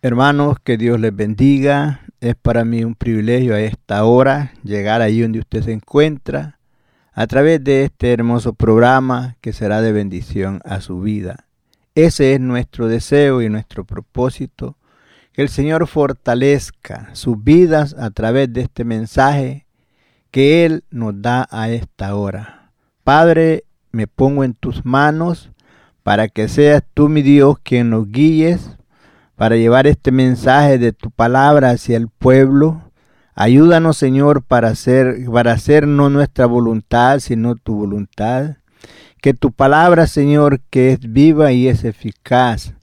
[0.00, 2.02] Hermanos, que Dios les bendiga.
[2.20, 6.60] Es para mí un privilegio a esta hora llegar ahí donde usted se encuentra
[7.12, 11.46] a través de este hermoso programa que será de bendición a su vida.
[11.96, 14.76] Ese es nuestro deseo y nuestro propósito,
[15.32, 19.66] que el Señor fortalezca sus vidas a través de este mensaje
[20.30, 22.70] que Él nos da a esta hora.
[23.02, 25.50] Padre, me pongo en tus manos
[26.04, 28.77] para que seas tú, mi Dios, quien nos guíes
[29.38, 32.82] para llevar este mensaje de tu palabra hacia el pueblo.
[33.36, 38.56] Ayúdanos, Señor, para hacer, para hacer no nuestra voluntad, sino tu voluntad.
[39.22, 42.74] Que tu palabra, Señor, que es viva y es eficaz,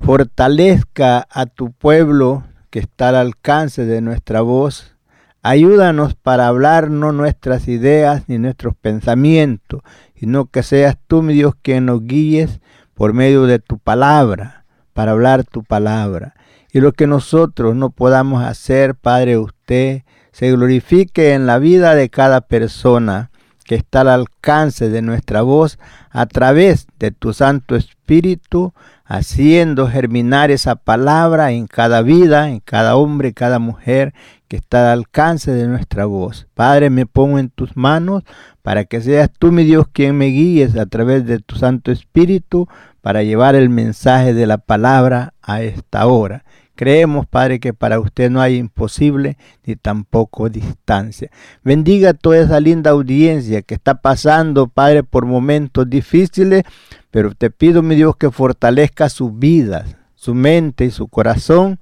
[0.00, 4.96] fortalezca a tu pueblo que está al alcance de nuestra voz.
[5.40, 9.82] Ayúdanos para hablar no nuestras ideas ni nuestros pensamientos,
[10.16, 12.58] sino que seas tú, mi Dios, quien nos guíes
[12.94, 14.61] por medio de tu palabra
[14.92, 16.34] para hablar tu palabra.
[16.72, 22.08] Y lo que nosotros no podamos hacer, Padre, usted se glorifique en la vida de
[22.08, 23.30] cada persona
[23.64, 25.78] que está al alcance de nuestra voz
[26.10, 32.96] a través de tu Santo Espíritu, haciendo germinar esa palabra en cada vida, en cada
[32.96, 34.14] hombre, cada mujer
[34.48, 36.46] que está al alcance de nuestra voz.
[36.54, 38.22] Padre, me pongo en tus manos
[38.62, 42.68] para que seas tú, mi Dios, quien me guíes a través de tu Santo Espíritu
[43.02, 46.44] para llevar el mensaje de la palabra a esta hora.
[46.74, 51.30] Creemos, Padre, que para usted no hay imposible ni tampoco distancia.
[51.62, 56.62] Bendiga toda esa linda audiencia que está pasando, Padre, por momentos difíciles,
[57.10, 61.78] pero te pido, mi Dios, que fortalezca sus vidas, su mente y su corazón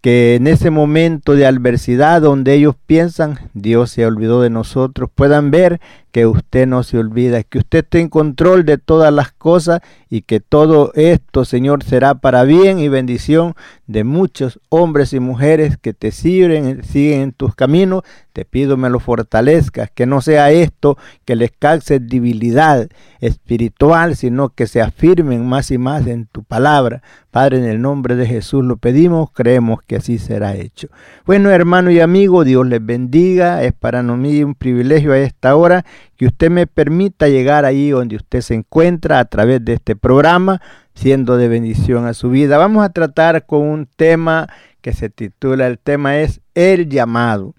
[0.00, 5.50] que en ese momento de adversidad donde ellos piensan Dios se olvidó de nosotros, puedan
[5.50, 9.80] ver que usted no se olvida, que usted está en control de todas las cosas
[10.10, 13.54] y que todo esto, Señor, será para bien y bendición
[13.86, 18.02] de muchos hombres y mujeres que te siguen, siguen en tus caminos.
[18.32, 22.88] Te pido me lo fortalezcas, que no sea esto que les cause debilidad
[23.20, 27.02] espiritual, sino que se afirmen más y más en tu palabra.
[27.30, 30.88] Padre, en el nombre de Jesús lo pedimos, creemos que así será hecho.
[31.26, 33.62] Bueno, hermano y amigo, Dios les bendiga.
[33.62, 35.84] Es para mí un privilegio a esta hora
[36.16, 40.60] que usted me permita llegar ahí donde usted se encuentra a través de este programa,
[40.94, 42.58] siendo de bendición a su vida.
[42.58, 44.48] Vamos a tratar con un tema
[44.80, 47.54] que se titula, el tema es el llamado.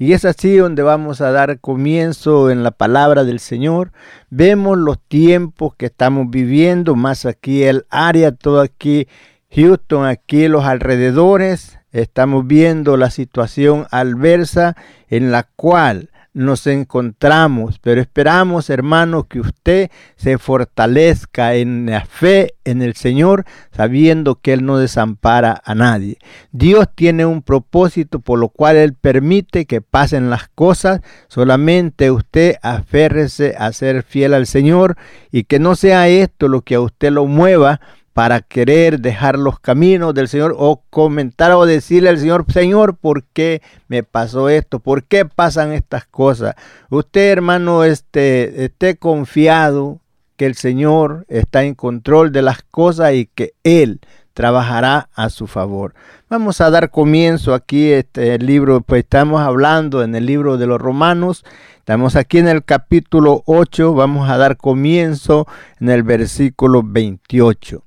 [0.00, 3.92] Y es así donde vamos a dar comienzo en la palabra del Señor.
[4.30, 9.08] Vemos los tiempos que estamos viviendo, más aquí el área, todo aquí,
[9.54, 11.78] Houston, aquí los alrededores.
[11.92, 14.74] Estamos viendo la situación adversa
[15.08, 22.54] en la cual nos encontramos, pero esperamos, hermanos, que usted se fortalezca en la fe
[22.64, 26.18] en el Señor, sabiendo que Él no desampara a nadie.
[26.52, 31.00] Dios tiene un propósito por lo cual Él permite que pasen las cosas.
[31.28, 34.96] Solamente usted aférrese a ser fiel al Señor
[35.32, 37.80] y que no sea esto lo que a usted lo mueva
[38.12, 43.24] para querer dejar los caminos del Señor o comentar o decirle al Señor, Señor, ¿por
[43.24, 44.80] qué me pasó esto?
[44.80, 46.54] ¿Por qué pasan estas cosas?
[46.90, 50.00] Usted, hermano, este, esté confiado
[50.36, 54.00] que el Señor está en control de las cosas y que Él
[54.34, 55.94] trabajará a su favor.
[56.28, 60.80] Vamos a dar comienzo aquí este libro, pues estamos hablando en el libro de los
[60.80, 61.44] Romanos,
[61.78, 65.46] estamos aquí en el capítulo 8, vamos a dar comienzo
[65.78, 67.84] en el versículo 28.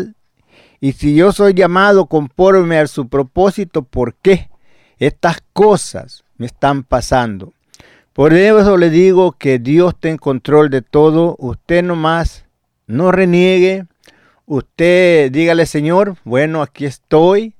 [0.80, 4.50] y si yo soy llamado conforme a su propósito, ¿por qué
[4.98, 7.54] estas cosas me están pasando?
[8.12, 11.36] Por eso le digo que Dios está en control de todo.
[11.40, 12.46] Usted nomás
[12.86, 13.86] no reniegue.
[14.46, 17.53] Usted dígale, Señor, bueno, aquí estoy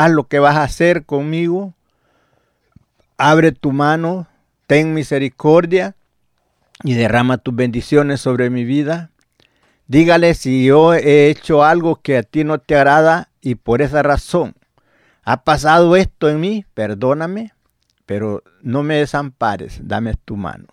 [0.00, 1.74] haz lo que vas a hacer conmigo,
[3.18, 4.26] abre tu mano,
[4.66, 5.94] ten misericordia
[6.82, 9.10] y derrama tus bendiciones sobre mi vida.
[9.86, 14.02] Dígale si yo he hecho algo que a ti no te agrada y por esa
[14.02, 14.54] razón
[15.24, 17.52] ha pasado esto en mí, perdóname,
[18.06, 20.66] pero no me desampares, dame tu mano.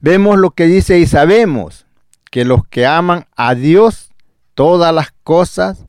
[0.00, 1.86] Vemos lo que dice y sabemos
[2.30, 4.10] que los que aman a Dios,
[4.54, 5.86] todas las cosas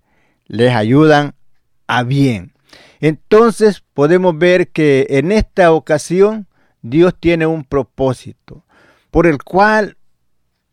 [0.48, 1.34] les ayudan
[1.88, 2.53] a bien.
[3.04, 6.48] Entonces podemos ver que en esta ocasión
[6.82, 8.64] Dios tiene un propósito
[9.12, 9.98] por el cual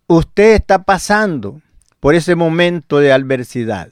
[0.06, 1.60] usted está pasando
[1.98, 3.88] por ese momento de adversidad.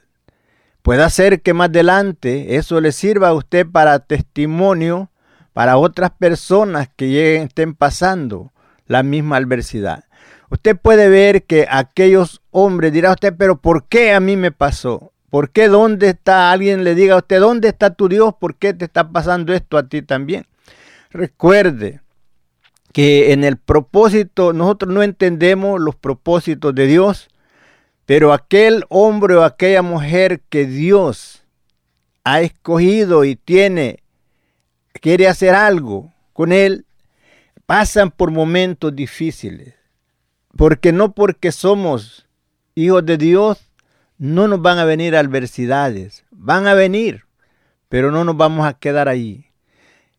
[0.82, 5.10] Puede ser que más adelante eso le sirva a usted para testimonio
[5.52, 8.52] para otras personas que lleguen, estén pasando
[8.86, 10.04] la misma adversidad.
[10.48, 15.12] Usted puede ver que aquellos hombres dirá usted, pero ¿por qué a mí me pasó?
[15.30, 18.34] ¿Por qué dónde está alguien le diga a usted, ¿dónde está tu Dios?
[18.38, 20.46] ¿Por qué te está pasando esto a ti también?
[21.10, 22.00] Recuerde
[22.92, 27.28] que en el propósito, nosotros no entendemos los propósitos de Dios,
[28.06, 31.44] pero aquel hombre o aquella mujer que Dios
[32.24, 34.02] ha escogido y tiene,
[34.94, 36.86] quiere hacer algo con él,
[37.66, 39.74] pasan por momentos difíciles.
[40.56, 42.26] Porque no porque somos
[42.74, 43.67] hijos de Dios,
[44.18, 47.24] no nos van a venir adversidades, van a venir,
[47.88, 49.46] pero no nos vamos a quedar ahí.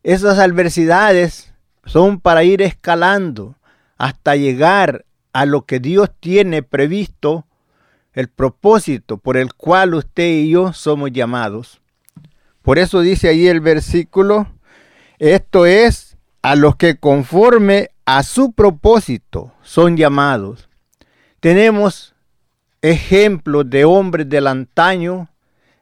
[0.02, 1.52] Esas adversidades
[1.84, 3.56] son para ir escalando
[3.98, 7.46] hasta llegar a lo que Dios tiene previsto,
[8.12, 11.80] el propósito por el cual usted y yo somos llamados.
[12.62, 14.48] Por eso dice ahí el versículo,
[15.18, 20.68] esto es a los que conforme a su propósito son llamados.
[21.40, 22.14] Tenemos
[22.82, 25.28] ejemplos de hombres del antaño,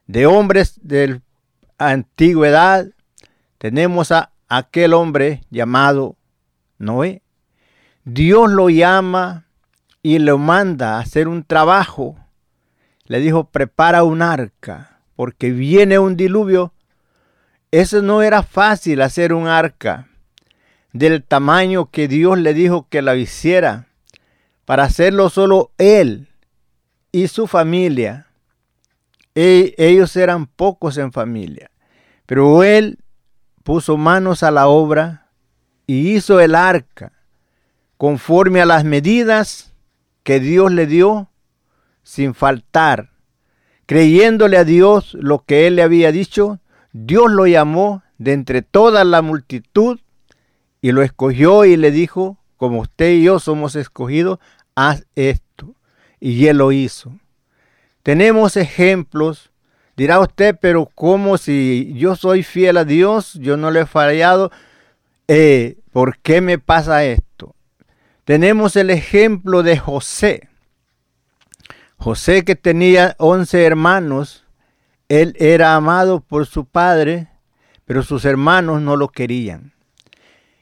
[0.07, 1.21] de hombres de
[1.77, 2.87] antigüedad.
[3.57, 6.15] Tenemos a aquel hombre llamado
[6.77, 7.21] Noé.
[8.03, 9.45] Dios lo llama
[10.01, 12.17] y lo manda a hacer un trabajo.
[13.05, 16.73] Le dijo, prepara un arca, porque viene un diluvio.
[17.71, 20.07] Eso no era fácil hacer un arca
[20.93, 23.87] del tamaño que Dios le dijo que la hiciera
[24.65, 26.28] para hacerlo solo él
[27.11, 28.27] y su familia.
[29.35, 31.71] E, ellos eran pocos en familia,
[32.25, 32.99] pero él
[33.63, 35.27] puso manos a la obra
[35.85, 37.13] y hizo el arca
[37.97, 39.73] conforme a las medidas
[40.23, 41.29] que Dios le dio
[42.03, 43.11] sin faltar.
[43.85, 46.59] Creyéndole a Dios lo que él le había dicho,
[46.93, 49.99] Dios lo llamó de entre toda la multitud
[50.81, 54.39] y lo escogió y le dijo, como usted y yo somos escogidos,
[54.75, 55.48] haz esto.
[56.19, 57.11] Y él lo hizo.
[58.03, 59.51] Tenemos ejemplos.
[59.95, 64.51] Dirá usted, pero ¿cómo si yo soy fiel a Dios, yo no le he fallado?
[65.27, 67.55] Eh, ¿Por qué me pasa esto?
[68.23, 70.49] Tenemos el ejemplo de José.
[71.97, 74.45] José que tenía once hermanos,
[75.09, 77.27] él era amado por su padre,
[77.85, 79.73] pero sus hermanos no lo querían.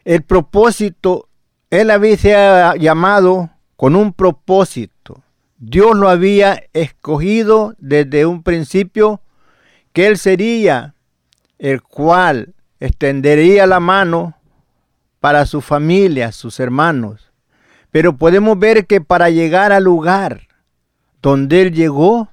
[0.04, 1.28] El propósito,
[1.70, 5.22] él había llamado con un propósito.
[5.58, 9.22] Dios lo había escogido desde un principio
[9.92, 10.94] que él sería
[11.58, 14.38] el cual extendería la mano
[15.20, 17.32] para su familia, sus hermanos.
[17.90, 20.48] Pero podemos ver que para llegar al lugar
[21.22, 22.30] donde él llegó,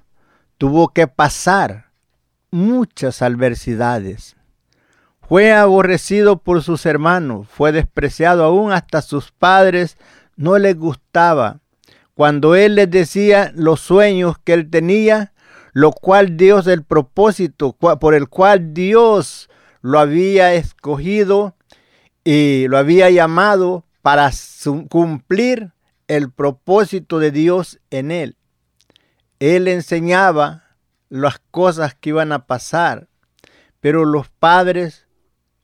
[0.59, 1.91] tuvo que pasar
[2.51, 4.37] muchas adversidades.
[5.27, 9.97] Fue aborrecido por sus hermanos, fue despreciado aún hasta sus padres
[10.37, 11.61] no les gustaba.
[12.15, 15.33] Cuando él les decía los sueños que él tenía,
[15.73, 19.51] lo cual Dios, el propósito por el cual Dios
[19.83, 21.57] lo había escogido
[22.23, 24.31] y lo había llamado para
[24.89, 25.73] cumplir
[26.07, 28.37] el propósito de Dios en él.
[29.41, 30.65] Él enseñaba
[31.09, 33.09] las cosas que iban a pasar,
[33.81, 35.07] pero los padres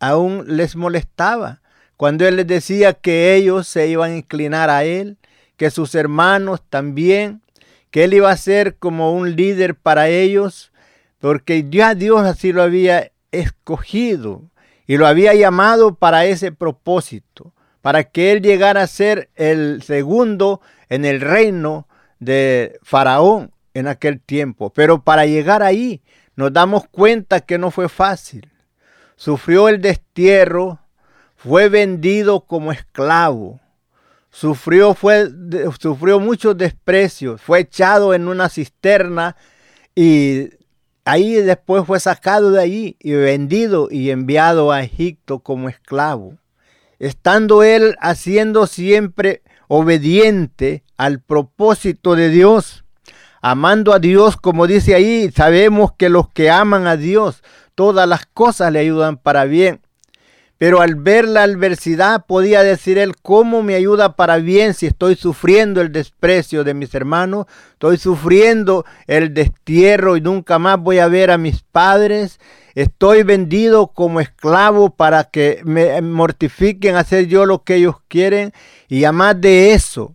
[0.00, 1.60] aún les molestaba
[1.96, 5.18] cuando él les decía que ellos se iban a inclinar a él,
[5.60, 7.42] que sus hermanos también,
[7.90, 10.72] que él iba a ser como un líder para ellos,
[11.18, 14.44] porque ya Dios así lo había escogido
[14.86, 17.52] y lo había llamado para ese propósito,
[17.82, 21.86] para que él llegara a ser el segundo en el reino
[22.20, 24.72] de Faraón en aquel tiempo.
[24.72, 26.00] Pero para llegar ahí
[26.36, 28.50] nos damos cuenta que no fue fácil.
[29.14, 30.78] Sufrió el destierro,
[31.36, 33.60] fue vendido como esclavo,
[34.30, 35.28] sufrió, fue,
[35.78, 39.36] sufrió muchos desprecios, fue echado en una cisterna
[39.94, 40.50] y
[41.04, 46.36] ahí después fue sacado de allí y vendido y enviado a Egipto como esclavo.
[46.98, 52.84] Estando él haciendo siempre obediente al propósito de Dios,
[53.40, 57.42] amando a Dios, como dice ahí, sabemos que los que aman a Dios,
[57.74, 59.80] todas las cosas le ayudan para bien
[60.60, 65.16] pero al ver la adversidad podía decir él, ¿cómo me ayuda para bien si estoy
[65.16, 67.46] sufriendo el desprecio de mis hermanos?
[67.72, 72.40] Estoy sufriendo el destierro y nunca más voy a ver a mis padres.
[72.74, 78.52] Estoy vendido como esclavo para que me mortifiquen hacer yo lo que ellos quieren.
[78.86, 80.14] Y además de eso,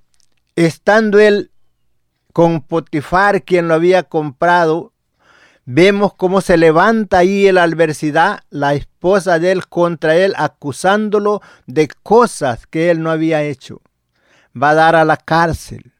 [0.55, 1.49] estando él
[2.33, 4.93] con Potifar, quien lo había comprado,
[5.67, 11.87] Vemos cómo se levanta ahí la adversidad la esposa de él contra él, acusándolo de
[12.03, 13.81] cosas que él no había hecho.
[14.55, 15.91] Va a dar a la cárcel.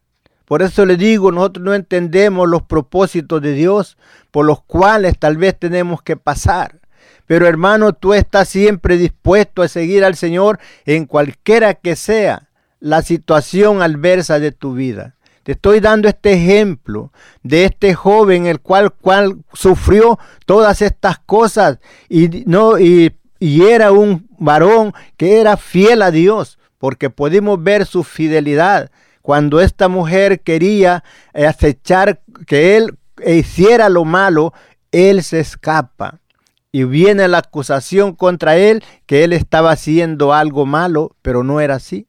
[0.45, 3.98] Por eso le digo, nosotros no entendemos los propósitos de Dios
[4.29, 6.79] por los cuales tal vez tenemos que pasar.
[7.25, 13.01] Pero hermano, tú estás siempre dispuesto a seguir al Señor en cualquiera que sea la
[13.01, 15.15] situación adversa de tu vida.
[15.45, 17.11] Te estoy dando este ejemplo
[17.43, 21.77] de este joven el cual, cual sufrió todas estas cosas
[22.09, 27.85] y, no, y, y era un varón que era fiel a Dios, porque podemos ver
[27.85, 28.89] su fidelidad.
[29.21, 31.03] Cuando esta mujer quería
[31.35, 34.51] acechar que él hiciera lo malo,
[34.91, 36.21] él se escapa.
[36.71, 41.75] Y viene la acusación contra él que él estaba haciendo algo malo, pero no era
[41.75, 42.07] así.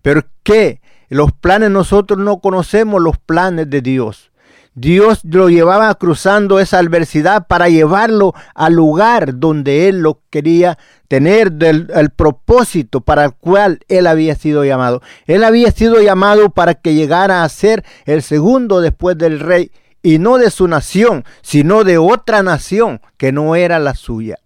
[0.00, 0.80] ¿Pero qué?
[1.08, 4.30] Los planes nosotros no conocemos los planes de Dios.
[4.74, 11.50] Dios lo llevaba cruzando esa adversidad para llevarlo al lugar donde Él lo quería tener,
[11.52, 15.02] del, el propósito para el cual Él había sido llamado.
[15.26, 19.72] Él había sido llamado para que llegara a ser el segundo después del rey,
[20.02, 24.36] y no de su nación, sino de otra nación que no era la suya.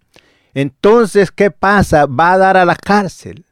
[0.55, 2.05] Entonces, ¿qué pasa?
[2.05, 3.45] Va a dar a la cárcel.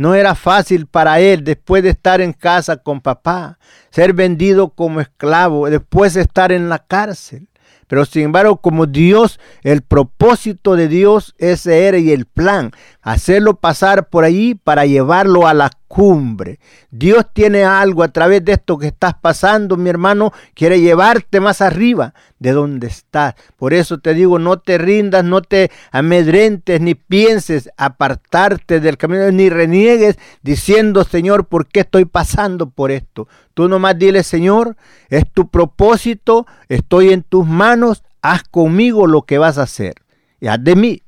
[0.00, 3.58] No era fácil para él, después de estar en casa con papá,
[3.90, 7.50] ser vendido como esclavo, después de estar en la cárcel.
[7.86, 12.70] Pero sin embargo, como Dios, el propósito de Dios, ese era y el plan,
[13.02, 16.60] hacerlo pasar por allí para llevarlo a la cumbre.
[16.92, 21.60] Dios tiene algo a través de esto que estás pasando, mi hermano, quiere llevarte más
[21.60, 23.34] arriba de donde estás.
[23.56, 29.32] Por eso te digo, no te rindas, no te amedrentes, ni pienses apartarte del camino,
[29.32, 33.26] ni reniegues diciendo, Señor, ¿por qué estoy pasando por esto?
[33.54, 34.76] Tú nomás dile, Señor,
[35.08, 39.94] es tu propósito, estoy en tus manos, haz conmigo lo que vas a hacer.
[40.38, 41.02] Y haz de mí,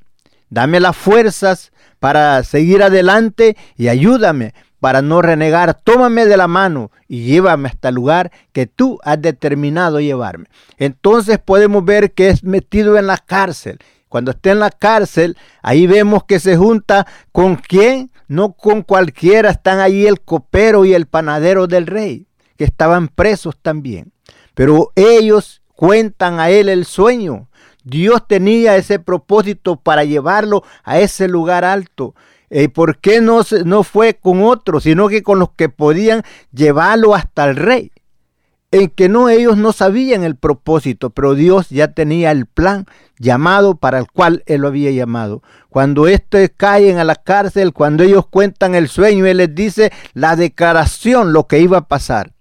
[0.51, 1.71] dame las fuerzas
[2.01, 5.81] para seguir adelante y ayúdame para no renegar.
[5.85, 10.47] Tómame de la mano y llévame hasta el lugar que tú has determinado llevarme.
[10.77, 13.79] Entonces podemos ver que es metido en la cárcel.
[14.09, 19.51] Cuando esté en la cárcel, ahí vemos que se junta con quién, no con cualquiera.
[19.51, 24.13] Están allí el copero y el panadero del rey, que estaban presos también.
[24.55, 27.49] Pero ellos cuentan a él el sueño.
[27.85, 32.17] Dios tenía ese propósito para llevarlo a ese lugar alto.
[32.55, 37.15] ¿Y por qué no, no fue con otros, sino que con los que podían llevarlo
[37.15, 37.93] hasta el rey?
[38.71, 42.85] En que no ellos no sabían el propósito, pero Dios ya tenía el plan
[43.19, 45.43] llamado para el cual él lo había llamado.
[45.71, 50.37] Cuando estos caen a la cárcel, cuando ellos cuentan el sueño, él les dice la
[50.37, 52.33] declaración, lo que iba a pasar.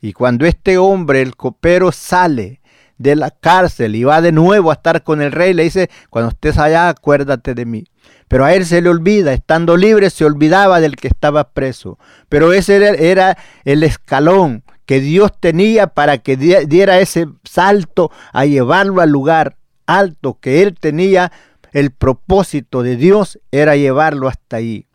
[0.00, 2.62] Y cuando este hombre, el copero, sale
[2.96, 6.30] de la cárcel y va de nuevo a estar con el rey, le dice, cuando
[6.30, 7.84] estés allá, acuérdate de mí.
[8.30, 11.98] Pero a él se le olvida, estando libre, se olvidaba del que estaba preso.
[12.28, 12.76] Pero ese
[13.10, 19.56] era, el escalón que Dios tenía para que diera ese salto a llevarlo al lugar
[19.84, 21.32] alto que él tenía.
[21.72, 24.86] El propósito de Dios era llevarlo hasta ahí.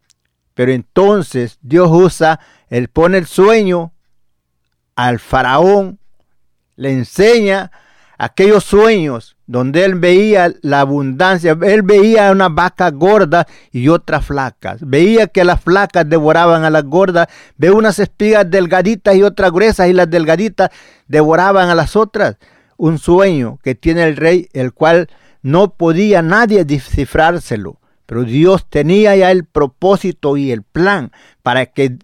[0.54, 3.92] Pero entonces Dios usa, él pone el sueño
[4.96, 6.00] al faraón,
[6.78, 7.70] le enseña
[8.18, 14.80] aquellos sueños donde él veía la abundancia, él veía una vaca gorda y otras flacas,
[14.82, 19.88] veía que las flacas devoraban a las gordas, ve unas espigas delgaditas y otras gruesas
[19.88, 20.70] y las delgaditas
[21.08, 22.38] devoraban a las otras.
[22.78, 25.08] Un sueño que tiene el rey, el cual
[25.42, 27.80] no podía nadie descifrárselo.
[28.06, 31.98] Pero Dios tenía ya el propósito y el plan para que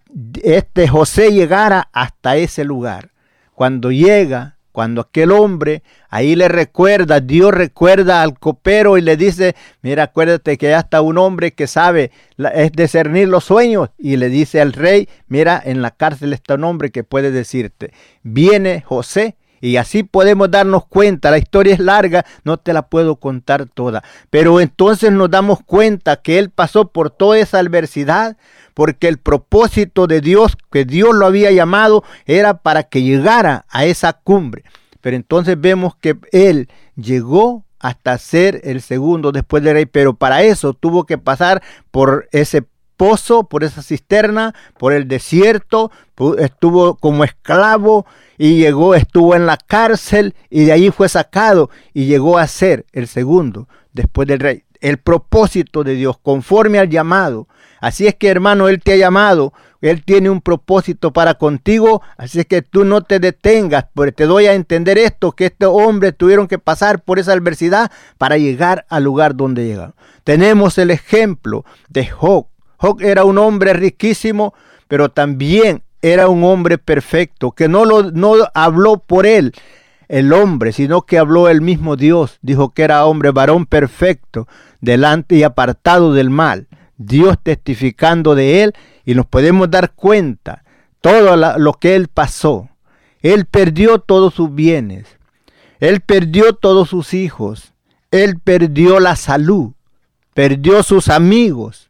[0.43, 3.11] este José llegara hasta ese lugar.
[3.53, 9.55] Cuando llega, cuando aquel hombre ahí le recuerda, Dios recuerda al copero y le dice,
[9.81, 13.89] mira, acuérdate que ya está un hombre que sabe es discernir los sueños.
[13.97, 17.93] Y le dice al rey, mira, en la cárcel está un hombre que puede decirte,
[18.23, 19.35] viene José.
[19.63, 24.03] Y así podemos darnos cuenta, la historia es larga, no te la puedo contar toda.
[24.31, 28.37] Pero entonces nos damos cuenta que él pasó por toda esa adversidad,
[28.73, 33.85] porque el propósito de Dios, que Dios lo había llamado, era para que llegara a
[33.85, 34.63] esa cumbre.
[35.01, 40.43] Pero entonces vemos que él llegó hasta ser el segundo después del rey, pero para
[40.43, 42.63] eso tuvo que pasar por ese
[43.01, 45.91] pozo, por esa cisterna, por el desierto,
[46.37, 48.05] estuvo como esclavo
[48.37, 52.85] y llegó, estuvo en la cárcel y de allí fue sacado y llegó a ser
[52.91, 54.65] el segundo después del rey.
[54.81, 57.47] El propósito de Dios, conforme al llamado,
[57.81, 62.39] Así es que hermano, Él te ha llamado, Él tiene un propósito para contigo, así
[62.39, 66.15] es que tú no te detengas, porque te doy a entender esto, que estos hombres
[66.15, 69.95] tuvieron que pasar por esa adversidad para llegar al lugar donde llegaron.
[70.23, 72.45] Tenemos el ejemplo de Job.
[72.77, 74.53] Job era un hombre riquísimo,
[74.87, 79.53] pero también era un hombre perfecto, que no, lo, no habló por él
[80.07, 82.37] el hombre, sino que habló el mismo Dios.
[82.41, 84.47] Dijo que era hombre varón perfecto,
[84.81, 86.67] delante y apartado del mal.
[87.05, 88.73] Dios testificando de él
[89.05, 90.63] y nos podemos dar cuenta
[91.01, 92.69] todo lo que él pasó.
[93.21, 95.05] Él perdió todos sus bienes,
[95.79, 97.73] él perdió todos sus hijos,
[98.09, 99.73] él perdió la salud,
[100.33, 101.89] perdió sus amigos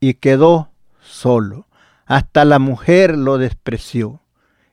[0.00, 1.66] y quedó solo.
[2.06, 4.20] Hasta la mujer lo despreció.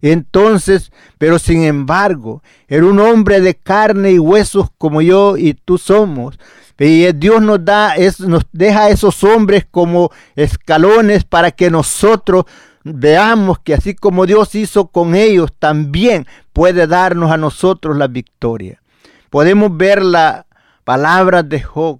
[0.01, 5.77] Entonces, pero sin embargo, era un hombre de carne y huesos como yo y tú
[5.77, 6.39] somos,
[6.79, 12.45] y Dios nos da, es, nos deja esos hombres como escalones para que nosotros
[12.83, 18.81] veamos que así como Dios hizo con ellos, también puede darnos a nosotros la victoria.
[19.29, 20.45] Podemos ver la
[20.83, 21.99] palabra de Job.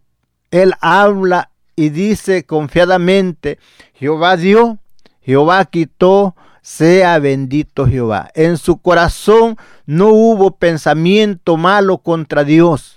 [0.52, 3.60] Él habla y dice confiadamente,
[3.94, 4.78] Jehová dio,
[5.22, 8.30] Jehová quitó, sea bendito Jehová.
[8.34, 12.97] En su corazón no hubo pensamiento malo contra Dios.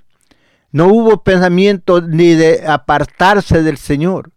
[0.73, 4.31] No hubo pensamiento ni de apartarse del Señor.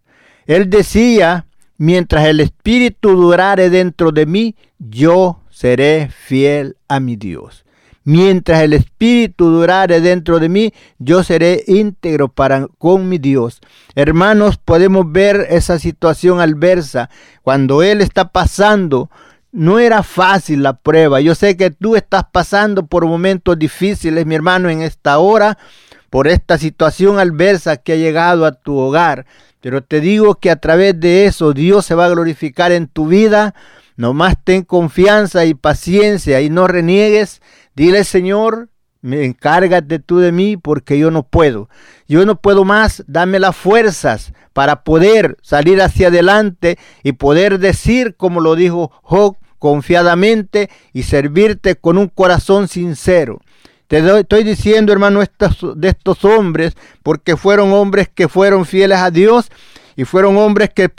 [0.46, 1.46] Él decía,
[1.78, 7.64] mientras el Espíritu durare dentro de mí, yo seré fiel a mi Dios.
[8.06, 13.62] Mientras el Espíritu durare dentro de mí, yo seré íntegro para con mi Dios.
[13.96, 17.10] Hermanos, podemos ver esa situación adversa
[17.44, 19.10] cuando Él está pasando.
[19.54, 21.22] No era fácil la prueba.
[21.22, 25.58] Yo sé que tú estás pasando por momentos difíciles, mi hermano, en esta hora,
[26.14, 29.26] por esta situación adversa que ha llegado a tu hogar.
[29.62, 33.08] Pero te digo que a través de eso Dios se va a glorificar en tu
[33.08, 33.56] vida.
[33.96, 37.42] Nomás ten confianza y paciencia y no reniegues.
[37.76, 38.70] Dile, Señor,
[39.02, 41.68] me encárgate tú de mí porque yo no puedo.
[42.08, 48.14] Yo no puedo más, dame las fuerzas para poder salir hacia adelante y poder decir,
[48.18, 53.42] como lo dijo Job, confiadamente y servirte con un corazón sincero.
[53.88, 59.52] Te estoy diciendo, hermano, de estos hombres, porque fueron hombres que fueron fieles a Dios
[59.96, 60.90] y fueron hombres que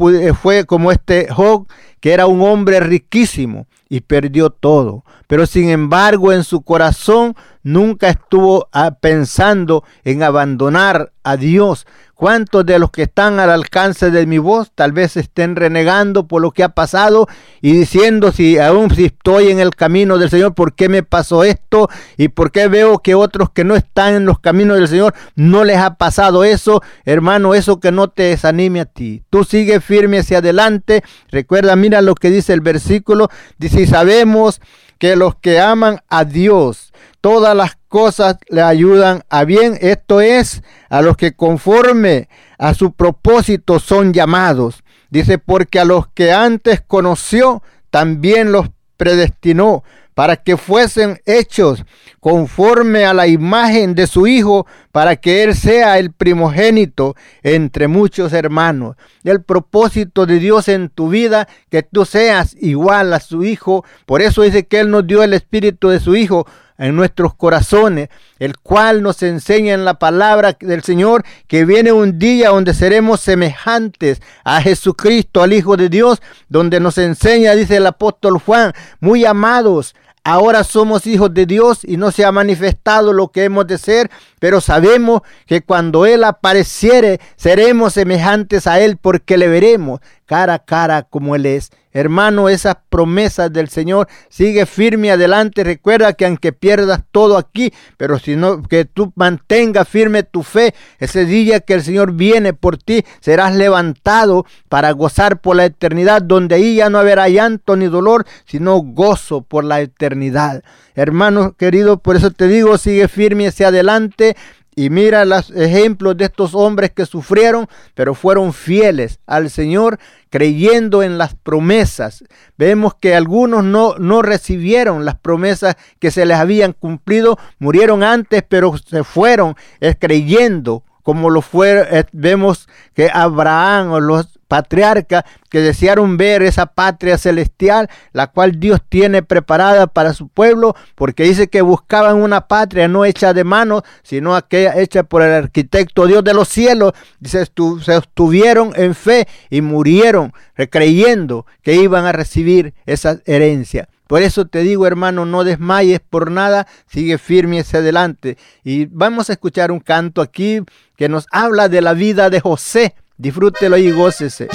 [0.40, 1.66] fue como este Job,
[2.00, 5.04] que era un hombre riquísimo y perdió todo.
[5.26, 12.64] Pero sin embargo, en su corazón nunca estuvo ah, pensando en abandonar a Dios, ¿Cuántos
[12.64, 16.52] de los que están al alcance de mi voz tal vez estén renegando por lo
[16.52, 17.26] que ha pasado
[17.60, 21.42] y diciendo si aún si estoy en el camino del Señor, ¿por qué me pasó
[21.42, 21.88] esto?
[22.16, 25.64] ¿Y por qué veo que otros que no están en los caminos del Señor no
[25.64, 26.82] les ha pasado eso?
[27.04, 29.24] Hermano, eso que no te desanime a ti.
[29.28, 31.02] Tú sigue firme hacia adelante.
[31.30, 33.28] Recuerda, mira lo que dice el versículo.
[33.58, 34.60] Dice, sabemos
[34.98, 39.78] que los que aman a Dios, todas las cosas le ayudan a bien.
[39.80, 42.28] Esto es a los que conforme
[42.58, 44.82] a su propósito son llamados.
[45.10, 51.84] Dice, porque a los que antes conoció, también los predestinó para que fuesen hechos
[52.18, 58.32] conforme a la imagen de su Hijo, para que Él sea el primogénito entre muchos
[58.32, 58.96] hermanos.
[59.22, 63.84] El propósito de Dios en tu vida, que tú seas igual a su Hijo.
[64.04, 66.44] Por eso dice que Él nos dio el Espíritu de su Hijo
[66.78, 68.08] en nuestros corazones,
[68.38, 73.20] el cual nos enseña en la palabra del Señor que viene un día donde seremos
[73.20, 79.24] semejantes a Jesucristo, al Hijo de Dios, donde nos enseña, dice el apóstol Juan, muy
[79.24, 79.94] amados,
[80.26, 84.10] Ahora somos hijos de Dios y no se ha manifestado lo que hemos de ser,
[84.40, 90.58] pero sabemos que cuando Él apareciere seremos semejantes a Él porque le veremos cara a
[90.58, 91.70] cara como Él es.
[91.92, 95.62] Hermano, esas promesas del Señor, sigue firme adelante.
[95.62, 100.74] Recuerda que aunque pierdas todo aquí, pero si no, que tú mantengas firme tu fe,
[100.98, 106.20] ese día que el Señor viene por ti, serás levantado para gozar por la eternidad,
[106.20, 110.64] donde ahí ya no habrá llanto ni dolor, sino gozo por la eternidad.
[110.96, 114.36] Hermano querido, por eso te digo, sigue firme hacia adelante.
[114.76, 119.98] Y mira los ejemplos de estos hombres que sufrieron, pero fueron fieles al Señor,
[120.30, 122.24] creyendo en las promesas.
[122.58, 128.42] Vemos que algunos no, no recibieron las promesas que se les habían cumplido, murieron antes,
[128.48, 129.54] pero se fueron
[129.98, 136.66] creyendo como lo fue, eh, vemos que Abraham o los patriarcas que desearon ver esa
[136.66, 142.48] patria celestial, la cual Dios tiene preparada para su pueblo, porque dice que buscaban una
[142.48, 146.92] patria no hecha de manos, sino aquella hecha por el arquitecto Dios de los cielos.
[147.20, 147.44] Dice,
[147.82, 150.32] se estuvieron en fe y murieron
[150.70, 153.88] creyendo que iban a recibir esa herencia.
[154.06, 158.36] Por eso te digo, hermano, no desmayes por nada, sigue firme hacia adelante.
[158.62, 160.60] Y vamos a escuchar un canto aquí
[160.96, 162.94] que nos habla de la vida de José.
[163.24, 164.48] Disfrútelo y gócese.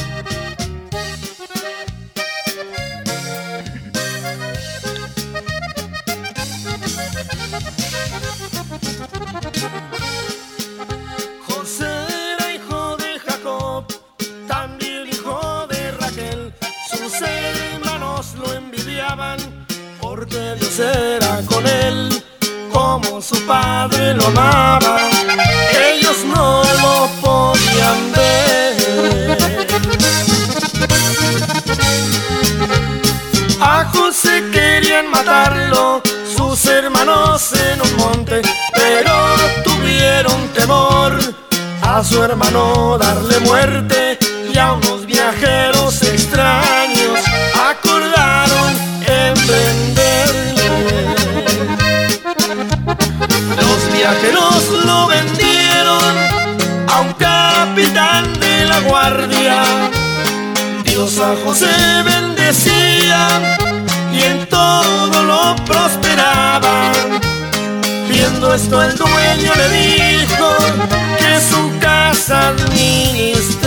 [20.81, 22.23] era con él
[22.71, 24.99] como su padre lo amaba.
[25.91, 26.68] Ellos no
[36.65, 38.41] hermanos en un monte,
[38.73, 39.13] pero
[39.63, 41.17] tuvieron temor
[41.81, 44.17] a su hermano darle muerte
[44.51, 47.19] y a unos viajeros extraños
[47.69, 50.69] acordaron emprenderle.
[53.55, 56.15] Los viajeros lo vendieron
[56.87, 59.63] a un capitán de la guardia.
[60.83, 63.57] Dios a José bendecía
[64.19, 66.91] y en todo lo prosperaba.
[68.07, 70.55] Viendo esto el dueño le dijo
[71.17, 73.59] que su casa administraba.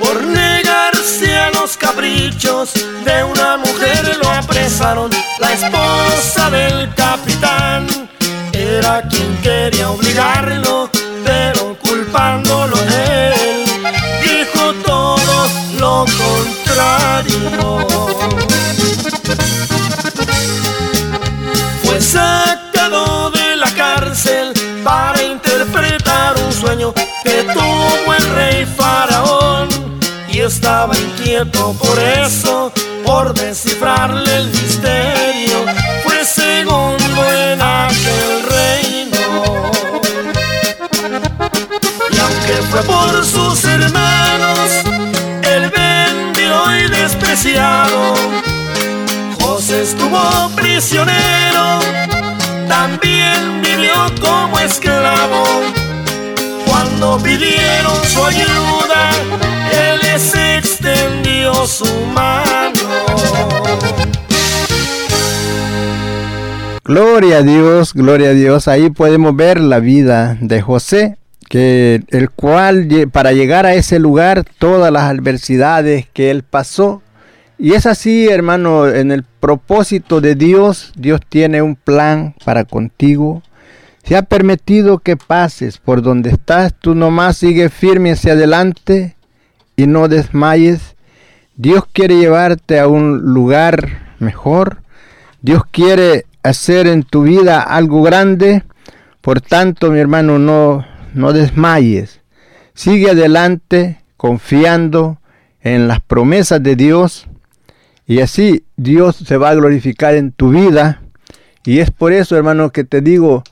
[0.00, 2.72] Por negarse a los caprichos
[3.04, 4.57] de una mujer lo aprende
[5.38, 7.86] la esposa del capitán.
[8.52, 10.90] Era quien quería obligarlo,
[11.24, 13.64] pero culpándolo él,
[14.22, 15.46] dijo todo
[15.78, 17.78] lo contrario.
[21.82, 24.52] Fue sacado de la cárcel
[24.84, 26.92] para interpretar un sueño
[27.24, 29.68] que tuvo el rey faraón.
[30.30, 32.70] Y estaba inquieto por eso,
[33.02, 34.27] por descifrarle
[50.78, 51.80] prisionero,
[52.68, 55.42] también vivió como esclavo.
[56.68, 59.10] Cuando pidieron su ayuda,
[59.72, 62.78] él les extendió su mano.
[66.84, 68.68] Gloria a Dios, gloria a Dios.
[68.68, 71.16] Ahí podemos ver la vida de José,
[71.48, 77.02] que el cual para llegar a ese lugar todas las adversidades que él pasó.
[77.60, 83.42] Y es así, hermano, en el propósito de Dios, Dios tiene un plan para contigo.
[84.04, 89.16] Se ha permitido que pases por donde estás, tú nomás sigue firme hacia adelante
[89.74, 90.94] y no desmayes.
[91.56, 94.82] Dios quiere llevarte a un lugar mejor.
[95.42, 98.62] Dios quiere hacer en tu vida algo grande.
[99.20, 102.20] Por tanto, mi hermano, no, no desmayes.
[102.72, 105.18] Sigue adelante confiando
[105.60, 107.26] en las promesas de Dios.
[108.08, 111.02] Y así Dios se va a glorificar en tu vida.
[111.64, 113.44] Y es por eso, hermano, que te digo,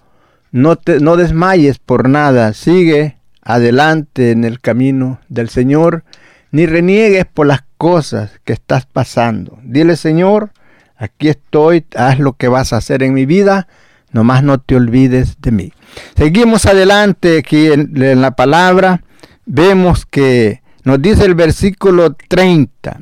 [0.50, 2.54] no, te, no desmayes por nada.
[2.54, 6.04] Sigue adelante en el camino del Señor.
[6.50, 9.58] Ni reniegues por las cosas que estás pasando.
[9.62, 10.52] Dile, Señor,
[10.96, 13.68] aquí estoy, haz lo que vas a hacer en mi vida,
[14.12, 15.72] nomás no te olvides de mí.
[16.16, 19.02] Seguimos adelante aquí en, en, la palabra,
[19.44, 23.00] vemos que nos dice el versículo 30,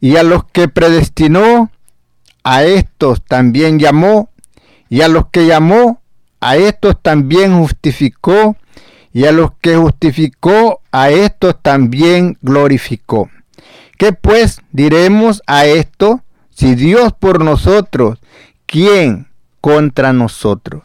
[0.00, 1.70] y a los que predestinó,
[2.44, 4.30] a estos también llamó,
[4.88, 6.00] y a los que llamó,
[6.40, 8.56] a estos también justificó,
[9.12, 13.30] y a los que justificó, a estos también glorificó.
[13.98, 16.22] ¿Qué pues diremos a esto?
[16.50, 18.18] Si Dios por nosotros,
[18.66, 19.28] ¿quién
[19.60, 20.82] contra nosotros?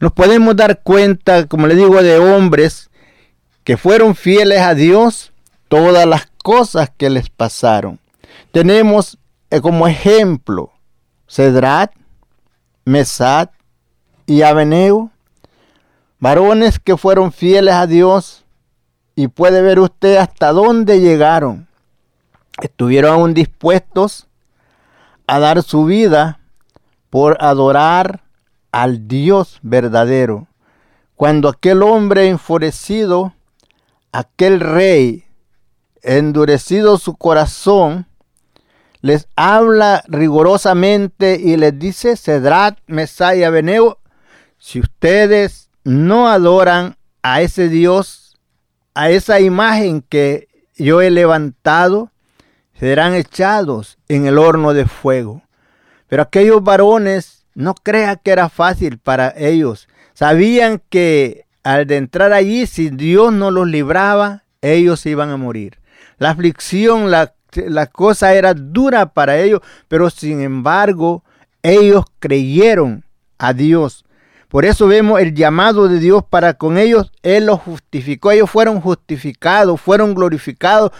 [0.00, 2.90] Nos podemos dar cuenta, como le digo, de hombres
[3.64, 5.32] que fueron fieles a Dios
[5.68, 7.98] todas las cosas que les pasaron.
[8.54, 9.18] Tenemos
[9.50, 10.70] eh, como ejemplo
[11.26, 11.90] Cedrat,
[12.84, 13.50] Mesat
[14.26, 15.10] y Abeneo,
[16.20, 18.44] varones que fueron fieles a Dios
[19.16, 21.66] y puede ver usted hasta dónde llegaron.
[22.62, 24.28] Estuvieron aún dispuestos
[25.26, 26.38] a dar su vida
[27.10, 28.22] por adorar
[28.70, 30.46] al Dios verdadero.
[31.16, 33.34] Cuando aquel hombre enfurecido,
[34.12, 35.24] aquel rey,
[36.04, 38.06] endurecido su corazón,
[39.04, 43.98] les habla rigurosamente y les dice, Cedrat, Mesá y Abeneo,
[44.56, 48.40] si ustedes no adoran a ese Dios,
[48.94, 52.12] a esa imagen que yo he levantado,
[52.80, 55.42] serán echados en el horno de fuego.
[56.08, 59.86] Pero aquellos varones no crean que era fácil para ellos.
[60.14, 65.78] Sabían que al entrar allí, si Dios no los libraba, ellos iban a morir.
[66.16, 71.24] La aflicción, la, la cosa era dura para ellos, pero sin embargo,
[71.62, 73.04] ellos creyeron
[73.38, 74.04] a Dios.
[74.48, 77.10] Por eso vemos el llamado de Dios para con ellos.
[77.22, 78.30] Él los justificó.
[78.30, 80.92] Ellos fueron justificados, fueron glorificados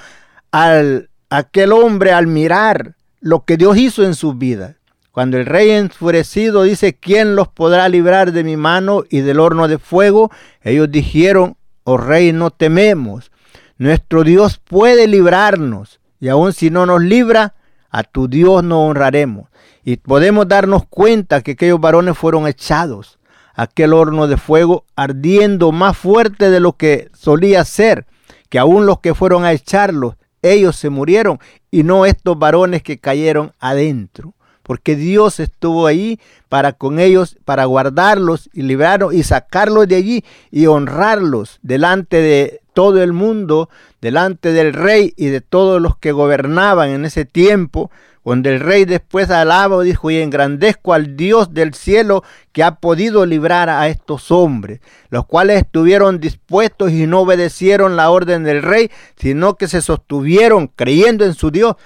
[0.50, 4.76] al aquel hombre al mirar lo que Dios hizo en sus vidas.
[5.12, 9.68] Cuando el rey enfurecido dice, ¿quién los podrá librar de mi mano y del horno
[9.68, 10.32] de fuego?
[10.62, 13.30] Ellos dijeron, oh rey, no tememos.
[13.78, 16.00] Nuestro Dios puede librarnos.
[16.20, 17.54] Y aun si no nos libra,
[17.90, 19.48] a tu Dios no honraremos.
[19.84, 23.18] Y podemos darnos cuenta que aquellos varones fueron echados
[23.54, 28.06] aquel horno de fuego ardiendo más fuerte de lo que solía ser,
[28.48, 31.38] que aún los que fueron a echarlos ellos se murieron
[31.70, 34.34] y no estos varones que cayeron adentro.
[34.62, 40.24] Porque Dios estuvo ahí para con ellos, para guardarlos y librarlos y sacarlos de allí
[40.50, 43.70] y honrarlos delante de todo el mundo,
[44.02, 47.90] delante del rey y de todos los que gobernaban en ese tiempo,
[48.22, 53.26] cuando el rey después alaba, dijo, y engrandezco al Dios del cielo que ha podido
[53.26, 58.90] librar a estos hombres, los cuales estuvieron dispuestos y no obedecieron la orden del rey,
[59.16, 61.76] sino que se sostuvieron creyendo en su Dios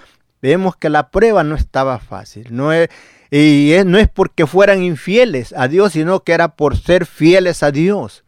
[0.41, 2.49] vemos que la prueba no estaba fácil.
[3.31, 7.71] Y no es porque fueran infieles a Dios, sino que era por ser fieles a
[7.71, 8.25] Dios.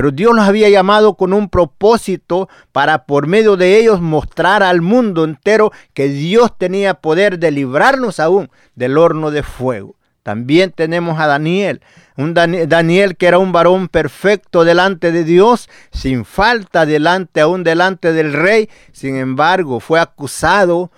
[0.00, 4.80] Pero Dios los había llamado con un propósito para por medio de ellos mostrar al
[4.80, 9.96] mundo entero que Dios tenía poder de librarnos aún del horno de fuego.
[10.22, 11.82] También tenemos a Daniel,
[12.16, 18.14] un Daniel que era un varón perfecto delante de Dios, sin falta delante aún delante
[18.14, 18.70] del rey.
[18.92, 20.90] Sin embargo, fue acusado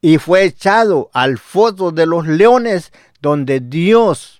[0.00, 2.92] y fue echado al foso de los leones
[3.22, 4.37] donde Dios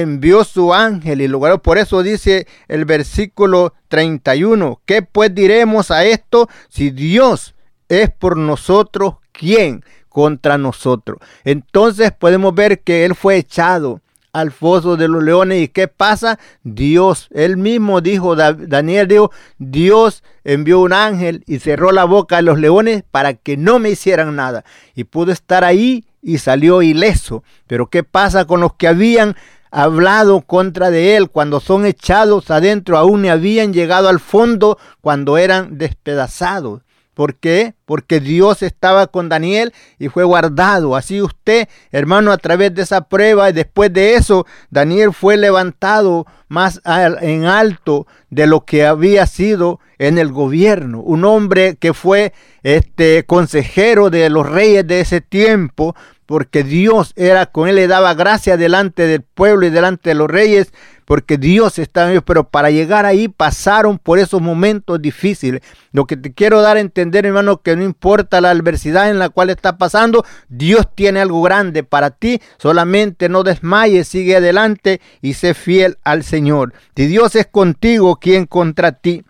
[0.00, 6.04] envió su ángel y lugar por eso dice el versículo 31, ¿qué pues diremos a
[6.04, 7.54] esto si Dios
[7.88, 11.18] es por nosotros quién contra nosotros?
[11.44, 14.00] Entonces podemos ver que él fue echado
[14.34, 15.62] al foso de los leones.
[15.62, 16.38] ¿Y qué pasa?
[16.64, 22.42] Dios, él mismo dijo, Daniel dijo, Dios envió un ángel y cerró la boca de
[22.42, 24.64] los leones para que no me hicieran nada.
[24.94, 27.44] Y pudo estar ahí y salió ileso.
[27.68, 29.36] Pero ¿qué pasa con los que habían
[29.74, 32.96] hablado contra de él cuando son echados adentro?
[32.96, 36.82] Aún ni habían llegado al fondo cuando eran despedazados.
[37.14, 37.74] ¿Por qué?
[37.86, 40.96] Porque Dios estaba con Daniel y fue guardado.
[40.96, 46.26] Así usted, hermano, a través de esa prueba y después de eso, Daniel fue levantado
[46.48, 51.00] más en alto de lo que había sido en el gobierno.
[51.00, 52.32] Un hombre que fue
[52.64, 55.94] este consejero de los reyes de ese tiempo,
[56.26, 60.28] porque Dios era con él, le daba gracia delante del pueblo y delante de los
[60.28, 60.72] reyes
[61.04, 65.60] porque Dios está en ellos, pero para llegar ahí pasaron por esos momentos difíciles.
[65.92, 69.28] Lo que te quiero dar a entender, hermano, que no importa la adversidad en la
[69.28, 75.34] cual está pasando, Dios tiene algo grande para ti, solamente no desmayes, sigue adelante y
[75.34, 76.72] sé fiel al Señor.
[76.96, 79.24] Si Dios es contigo, ¿quién contra ti?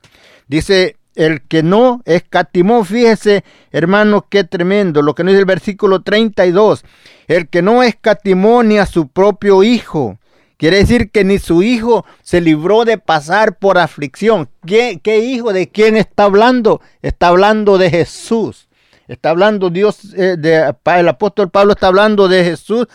[0.46, 6.02] Dice el que no escatimó, fíjese, hermano, qué tremendo, lo que nos dice el versículo
[6.02, 6.84] 32,
[7.28, 10.18] el que no escatimó ni a su propio hijo,
[10.56, 14.48] Quiere decir que ni su hijo se libró de pasar por aflicción.
[14.64, 15.52] ¿Qué, hijo?
[15.52, 16.80] ¿De quién está hablando?
[17.02, 18.68] Está hablando de Jesús.
[19.08, 22.86] Está hablando Dios, eh, de, el apóstol Pablo está hablando de Jesús,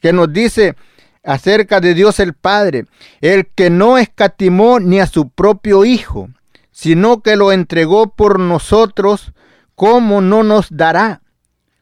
[0.00, 0.74] que nos dice
[1.22, 2.86] acerca de Dios el Padre,
[3.20, 6.28] el que no escatimó ni a su propio Hijo,
[6.74, 9.32] sino que lo entregó por nosotros,
[9.76, 11.22] ¿cómo no nos dará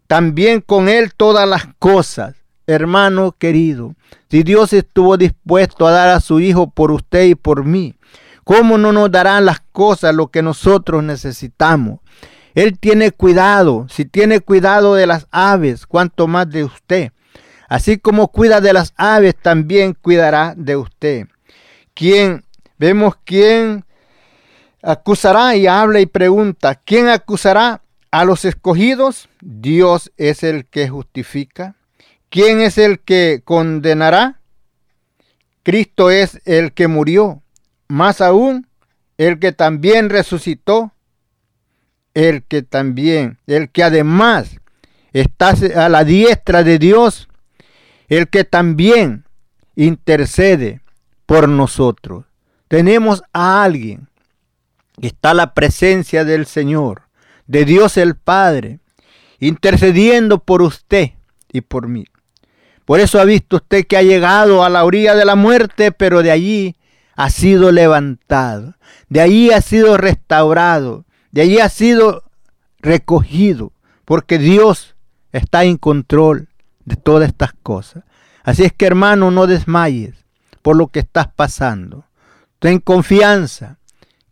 [0.07, 2.37] también con él todas las cosas?
[2.66, 3.94] hermano querido,
[4.31, 7.96] si Dios estuvo dispuesto a dar a su Hijo por usted y por mí,
[8.44, 12.00] ¿cómo no nos darán las cosas lo que nosotros necesitamos?
[12.55, 17.12] Él tiene cuidado, si tiene cuidado de las aves, cuanto más de usted.
[17.68, 21.26] Así como cuida de las aves, también cuidará de usted.
[21.94, 22.44] ¿Quién?
[22.78, 23.85] Vemos quién
[24.83, 29.29] acusará y habla y pregunta, ¿quién acusará a los escogidos?
[29.40, 31.77] Dios es el que justifica.
[32.29, 34.40] ¿Quién es el que condenará?
[35.62, 37.42] Cristo es el que murió,
[37.88, 38.66] más aún
[39.16, 40.92] el que también resucitó,
[42.14, 44.57] el que también, el que además
[45.12, 47.29] está a la diestra de Dios,
[48.09, 49.25] el que también
[49.77, 50.81] intercede
[51.27, 52.25] por nosotros.
[52.68, 54.09] Tenemos a alguien,
[55.09, 57.03] está la presencia del Señor,
[57.47, 58.81] de Dios el Padre,
[59.41, 61.11] intercediendo por usted
[61.53, 62.07] y por mí.
[62.85, 66.23] Por eso ha visto usted que ha llegado a la orilla de la muerte, pero
[66.23, 66.77] de allí
[67.15, 68.75] ha sido levantado,
[69.09, 72.25] de allí ha sido restaurado, de allí ha sido
[72.79, 73.73] recogido,
[74.05, 74.95] porque Dios
[75.33, 76.49] está en control
[76.85, 78.05] de todas estas cosas.
[78.43, 80.14] Así es que hermano, no desmayes
[80.62, 82.05] por lo que estás pasando.
[82.59, 83.79] Ten confianza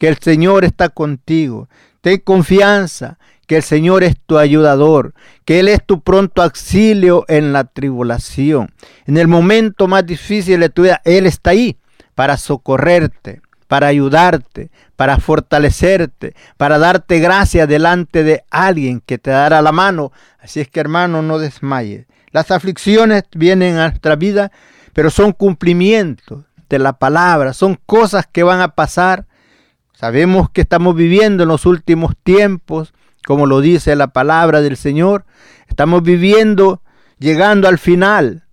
[0.00, 1.68] que el Señor está contigo.
[2.00, 5.12] Ten confianza que el Señor es tu ayudador,
[5.44, 8.72] que Él es tu pronto auxilio en la tribulación.
[9.06, 11.76] En el momento más difícil de tu vida, Él está ahí
[12.14, 19.60] para socorrerte, para ayudarte, para fortalecerte, para darte gracia delante de alguien que te dará
[19.60, 20.12] la mano.
[20.40, 22.06] Así es que hermano, no desmayes.
[22.30, 24.50] Las aflicciones vienen a nuestra vida,
[24.94, 29.26] pero son cumplimientos de la palabra, son cosas que van a pasar.
[30.00, 32.94] Sabemos que estamos viviendo en los últimos tiempos,
[33.26, 35.26] como lo dice la palabra del Señor.
[35.68, 36.80] Estamos viviendo,
[37.18, 38.44] llegando al final,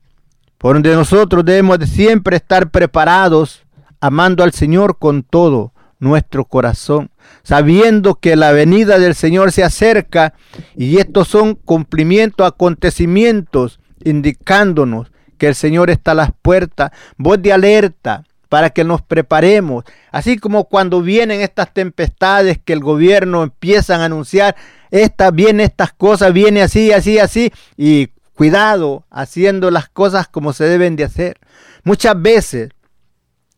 [0.58, 3.64] por donde nosotros debemos de siempre estar preparados,
[4.02, 7.12] amando al Señor con todo nuestro corazón,
[7.44, 10.34] sabiendo que la venida del Señor se acerca
[10.76, 17.54] y estos son cumplimientos, acontecimientos indicándonos que el Señor está a las puertas, voz de
[17.54, 19.84] alerta para que nos preparemos.
[20.12, 24.56] Así como cuando vienen estas tempestades que el gobierno empiezan a anunciar,
[24.92, 30.66] esta, viene estas cosas, viene así, así, así, y cuidado haciendo las cosas como se
[30.66, 31.38] deben de hacer.
[31.84, 32.70] Muchas veces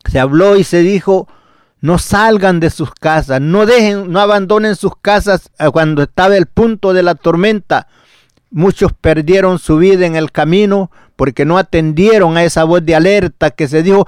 [0.10, 1.28] se habló y se dijo,
[1.82, 6.46] no salgan de sus casas, no dejen, no abandonen sus casas eh, cuando estaba el
[6.46, 7.88] punto de la tormenta.
[8.52, 13.52] Muchos perdieron su vida en el camino porque no atendieron a esa voz de alerta
[13.52, 14.08] que se dijo,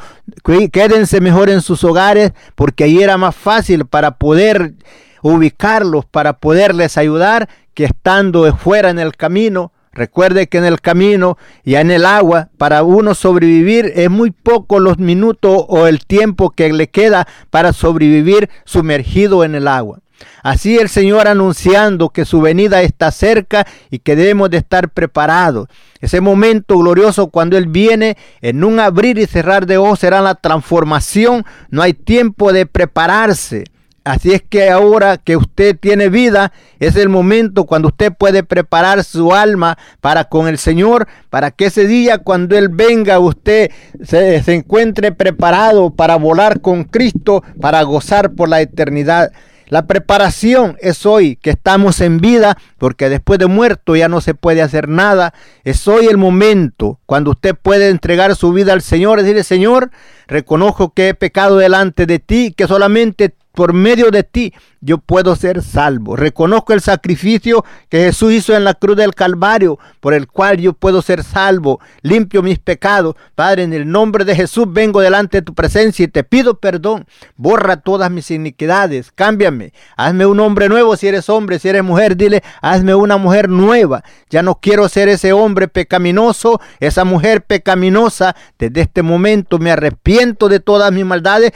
[0.72, 4.74] quédense mejor en sus hogares porque ahí era más fácil para poder
[5.22, 9.72] ubicarlos, para poderles ayudar que estando fuera en el camino.
[9.94, 14.80] Recuerde que en el camino y en el agua, para uno sobrevivir, es muy poco
[14.80, 20.00] los minutos o el tiempo que le queda para sobrevivir sumergido en el agua.
[20.44, 25.68] Así el Señor anunciando que su venida está cerca y que debemos de estar preparados.
[26.00, 30.36] Ese momento glorioso cuando Él viene en un abrir y cerrar de ojos será la
[30.36, 31.46] transformación.
[31.70, 33.66] No hay tiempo de prepararse.
[34.04, 39.04] Así es que ahora que usted tiene vida, es el momento cuando usted puede preparar
[39.04, 43.70] su alma para con el Señor, para que ese día cuando Él venga usted
[44.04, 49.32] se, se encuentre preparado para volar con Cristo, para gozar por la eternidad.
[49.72, 54.34] La preparación es hoy que estamos en vida, porque después de muerto ya no se
[54.34, 55.34] puede hacer nada.
[55.64, 59.90] Es hoy el momento cuando usted puede entregar su vida al Señor decirle, Señor,
[60.28, 65.36] reconozco que he pecado delante de ti, que solamente por medio de ti yo puedo
[65.36, 66.16] ser salvo.
[66.16, 70.74] Reconozco el sacrificio que Jesús hizo en la cruz del Calvario, por el cual yo
[70.74, 71.80] puedo ser salvo.
[72.02, 73.16] Limpio mis pecados.
[73.36, 77.06] Padre, en el nombre de Jesús vengo delante de tu presencia y te pido perdón.
[77.36, 79.12] Borra todas mis iniquidades.
[79.12, 79.72] Cámbiame.
[79.98, 82.18] Hazme un hombre nuevo si eres hombre, si eres mujer.
[82.18, 84.04] Dile, hazme una mujer nueva.
[84.32, 88.36] Ya no quiero ser ese hombre pecaminoso, esa mujer pecaminosa.
[88.58, 91.52] Desde este momento me arrepiento de todas mis maldades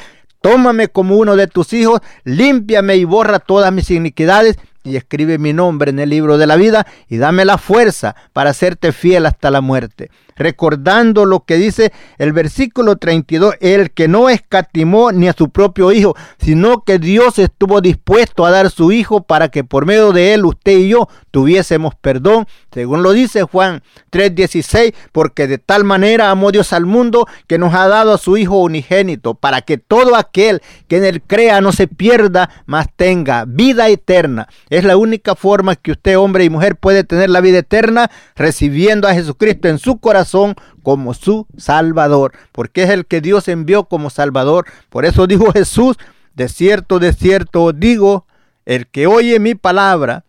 [0.45, 5.51] Tómame como uno de tus hijos, límpiame y borra todas mis iniquidades y escribe mi
[5.51, 9.51] nombre en el libro de la vida y dame la fuerza para hacerte fiel hasta
[9.51, 15.33] la muerte recordando lo que dice el versículo 32, el que no escatimó ni a
[15.33, 19.85] su propio hijo, sino que Dios estuvo dispuesto a dar su hijo para que por
[19.85, 23.81] medio de él usted y yo tuviésemos perdón, según lo dice Juan
[24.11, 28.37] 3:16, porque de tal manera amó Dios al mundo que nos ha dado a su
[28.37, 33.45] hijo unigénito, para que todo aquel que en él crea no se pierda, mas tenga
[33.47, 34.47] vida eterna.
[34.75, 39.07] Es la única forma que usted, hombre y mujer, puede tener la vida eterna recibiendo
[39.07, 44.09] a Jesucristo en su corazón como su Salvador, porque es el que Dios envió como
[44.09, 44.65] Salvador.
[44.89, 45.95] Por eso dijo Jesús,
[46.33, 48.25] de cierto, de cierto digo,
[48.65, 50.25] el que oye mi palabra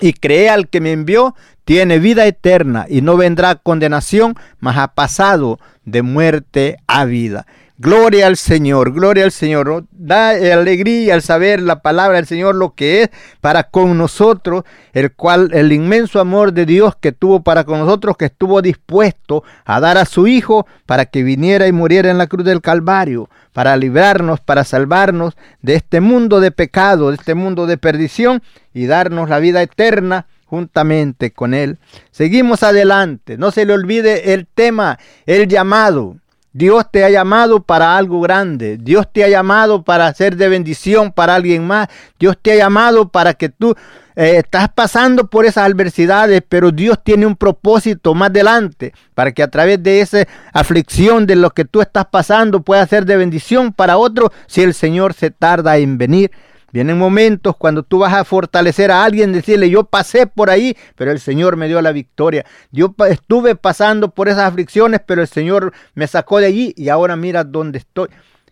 [0.00, 1.34] y cree al que me envió,
[1.66, 7.46] tiene vida eterna y no vendrá condenación, mas ha pasado de muerte a vida.
[7.80, 9.84] Gloria al Señor, gloria al Señor.
[9.92, 13.10] Da alegría al saber la palabra del Señor lo que es
[13.40, 18.16] para con nosotros, el cual el inmenso amor de Dios que tuvo para con nosotros,
[18.16, 22.26] que estuvo dispuesto a dar a su Hijo para que viniera y muriera en la
[22.26, 27.66] cruz del Calvario, para librarnos, para salvarnos de este mundo de pecado, de este mundo
[27.66, 28.42] de perdición
[28.74, 31.78] y darnos la vida eterna juntamente con Él.
[32.10, 36.16] Seguimos adelante, no se le olvide el tema, el llamado.
[36.52, 38.78] Dios te ha llamado para algo grande.
[38.78, 41.88] Dios te ha llamado para ser de bendición para alguien más.
[42.18, 43.74] Dios te ha llamado para que tú
[44.16, 49.42] eh, estás pasando por esas adversidades, pero Dios tiene un propósito más adelante para que
[49.42, 53.72] a través de esa aflicción de lo que tú estás pasando pueda ser de bendición
[53.72, 56.32] para otro si el Señor se tarda en venir.
[56.70, 61.10] Vienen momentos cuando tú vas a fortalecer a alguien, decirle, yo pasé por ahí, pero
[61.10, 62.44] el Señor me dio la victoria.
[62.70, 67.16] Yo estuve pasando por esas aflicciones, pero el Señor me sacó de allí y ahora
[67.16, 68.08] mira dónde estoy.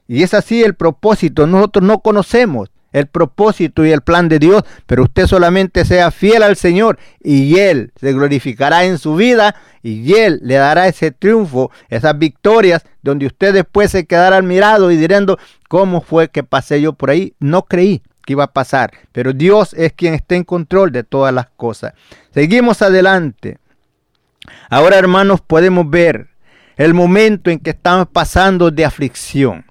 [0.09, 1.47] Y es así el propósito.
[1.47, 6.43] Nosotros no conocemos el propósito y el plan de Dios, pero usted solamente sea fiel
[6.43, 11.71] al Señor y Él se glorificará en su vida y Él le dará ese triunfo,
[11.89, 16.93] esas victorias, donde usted después se quedará admirado y diciendo, ¿cómo fue que pasé yo
[16.93, 17.35] por ahí?
[17.39, 21.33] No creí que iba a pasar, pero Dios es quien está en control de todas
[21.33, 21.93] las cosas.
[22.33, 23.59] Seguimos adelante.
[24.69, 26.29] Ahora, hermanos, podemos ver
[26.77, 29.65] el momento en que estamos pasando de aflicción.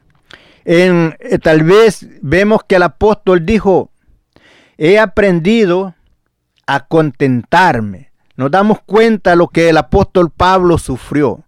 [0.65, 3.91] Eh, tal vez vemos que el apóstol dijo,
[4.77, 5.95] he aprendido
[6.65, 8.11] a contentarme.
[8.35, 11.43] Nos damos cuenta lo que el apóstol Pablo sufrió.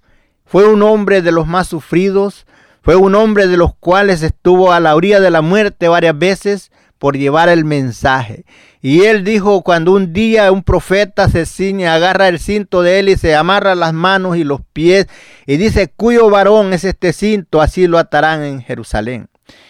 [0.45, 2.45] Fue un hombre de los más sufridos,
[2.82, 6.72] fue un hombre de los cuales estuvo a la orilla de la muerte varias veces,
[6.97, 8.45] por llevar el mensaje.
[8.88, 13.10] Y él dijo, cuando un día un profeta se ciñe, agarra el cinto de él
[13.10, 15.08] y se amarra las manos y los pies,
[15.46, 19.28] y dice, cuyo varón es este cinto, así lo atarán en Jerusalén.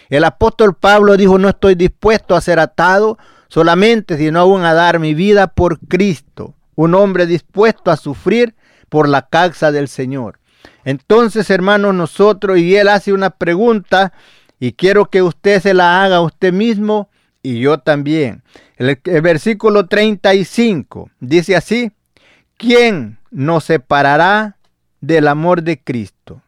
[0.08, 5.00] El apóstol Pablo dijo, no estoy dispuesto a ser atado solamente, sino aún a dar
[5.00, 6.54] mi vida por Cristo.
[6.76, 8.54] Un hombre dispuesto a sufrir
[8.88, 10.38] por la causa del Señor.
[10.84, 14.12] Entonces, hermanos, nosotros, y él hace una pregunta,
[14.60, 17.07] y quiero que usted se la haga a usted mismo
[17.42, 18.42] y yo también.
[18.76, 21.92] El, versículo 35 dice así,
[22.56, 24.56] ¿quién nos separará
[25.00, 26.42] del amor de Cristo?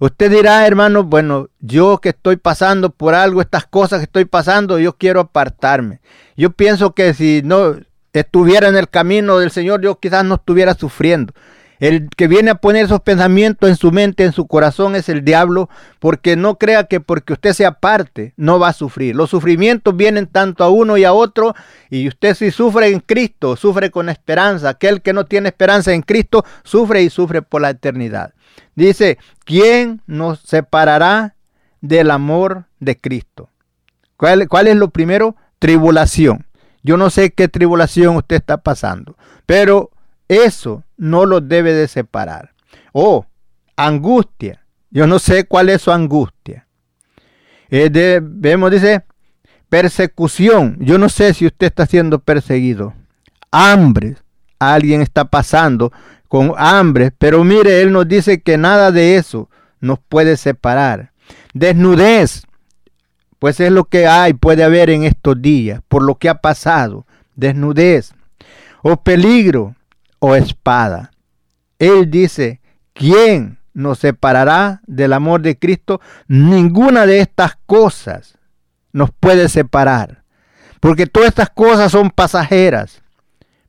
[0.00, 4.78] Usted dirá, hermano, bueno, yo que estoy pasando por algo, estas cosas que estoy pasando,
[4.78, 6.00] yo quiero apartarme.
[6.36, 7.74] Yo pienso que si no
[8.12, 11.32] estuviera en el camino del Señor, yo quizás no estuviera sufriendo.
[11.78, 15.24] El que viene a poner esos pensamientos en su mente, en su corazón, es el
[15.24, 15.68] diablo,
[16.00, 19.14] porque no crea que porque usted se aparte, no va a sufrir.
[19.14, 21.54] Los sufrimientos vienen tanto a uno y a otro,
[21.88, 24.70] y usted si sufre en Cristo, sufre con esperanza.
[24.70, 28.34] Aquel que no tiene esperanza en Cristo, sufre y sufre por la eternidad.
[28.74, 31.36] Dice, ¿quién nos separará
[31.80, 33.50] del amor de Cristo?
[34.16, 35.36] ¿Cuál, cuál es lo primero?
[35.60, 36.46] Tribulación.
[36.82, 39.16] Yo no sé qué tribulación usted está pasando,
[39.46, 39.90] pero
[40.28, 42.52] eso no lo debe de separar.
[42.92, 43.26] O
[43.76, 44.64] angustia.
[44.90, 46.66] Yo no sé cuál es su angustia.
[47.70, 49.04] Eh, vemos, dice,
[49.68, 50.76] persecución.
[50.80, 52.94] Yo no sé si usted está siendo perseguido.
[53.50, 54.16] Hambre.
[54.58, 55.92] Alguien está pasando
[56.28, 57.12] con hambre.
[57.16, 59.48] Pero mire, Él nos dice que nada de eso
[59.80, 61.12] nos puede separar.
[61.54, 62.42] Desnudez.
[63.38, 67.06] Pues es lo que hay, puede haber en estos días, por lo que ha pasado.
[67.36, 68.12] Desnudez.
[68.82, 69.76] O peligro
[70.18, 71.10] o espada.
[71.78, 72.60] Él dice,
[72.92, 76.00] ¿quién nos separará del amor de Cristo?
[76.26, 78.38] Ninguna de estas cosas
[78.92, 80.24] nos puede separar,
[80.80, 83.02] porque todas estas cosas son pasajeras,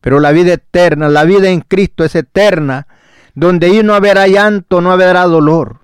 [0.01, 2.87] pero la vida eterna, la vida en Cristo es eterna,
[3.35, 5.81] donde ahí no habrá llanto, no habrá dolor,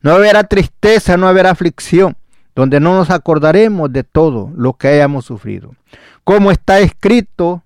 [0.00, 2.16] no habrá tristeza, no habrá aflicción,
[2.54, 5.74] donde no nos acordaremos de todo lo que hayamos sufrido.
[6.24, 7.62] Como está escrito,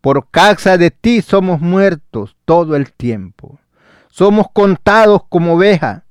[0.00, 3.58] por causa de ti somos muertos todo el tiempo.
[4.08, 6.02] Somos contados como ovejas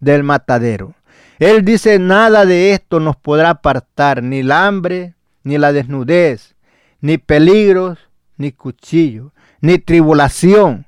[0.00, 0.94] del matadero.
[1.38, 6.56] Él dice, nada de esto nos podrá apartar, ni el hambre, ni la desnudez,
[7.00, 7.98] ni peligros,
[8.36, 10.86] ni cuchillo, ni tribulación,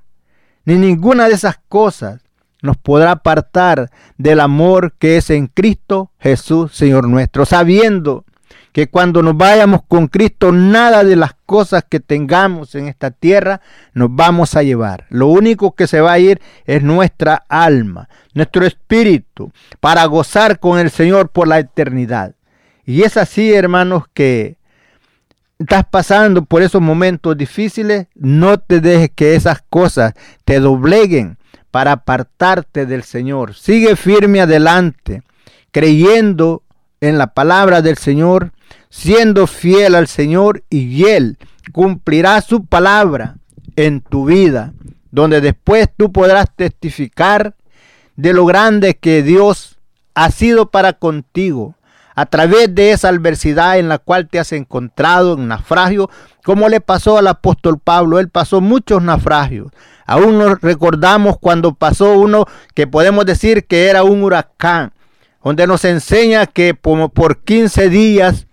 [0.64, 2.20] ni ninguna de esas cosas
[2.62, 8.24] nos podrá apartar del amor que es en Cristo Jesús, Señor nuestro, sabiendo
[8.72, 13.60] que cuando nos vayamos con Cristo, nada de las cosas que tengamos en esta tierra
[13.94, 15.06] nos vamos a llevar.
[15.10, 20.78] Lo único que se va a ir es nuestra alma, nuestro espíritu, para gozar con
[20.78, 22.34] el Señor por la eternidad.
[22.84, 24.56] Y es así, hermanos, que
[25.58, 30.14] estás pasando por esos momentos difíciles, no te dejes que esas cosas
[30.44, 31.38] te dobleguen
[31.70, 33.54] para apartarte del Señor.
[33.54, 35.22] Sigue firme adelante,
[35.70, 36.62] creyendo
[37.00, 38.52] en la palabra del Señor,
[38.88, 41.38] siendo fiel al Señor y Él
[41.72, 43.36] cumplirá su palabra
[43.76, 44.72] en tu vida,
[45.10, 47.54] donde después tú podrás testificar
[48.16, 49.78] de lo grande que Dios
[50.14, 51.74] ha sido para contigo
[52.14, 56.10] a través de esa adversidad en la cual te has encontrado en naufragio,
[56.44, 59.70] como le pasó al apóstol Pablo, él pasó muchos naufragios.
[60.06, 62.44] Aún nos recordamos cuando pasó uno
[62.74, 64.92] que podemos decir que era un huracán,
[65.42, 68.46] donde nos enseña que por 15 días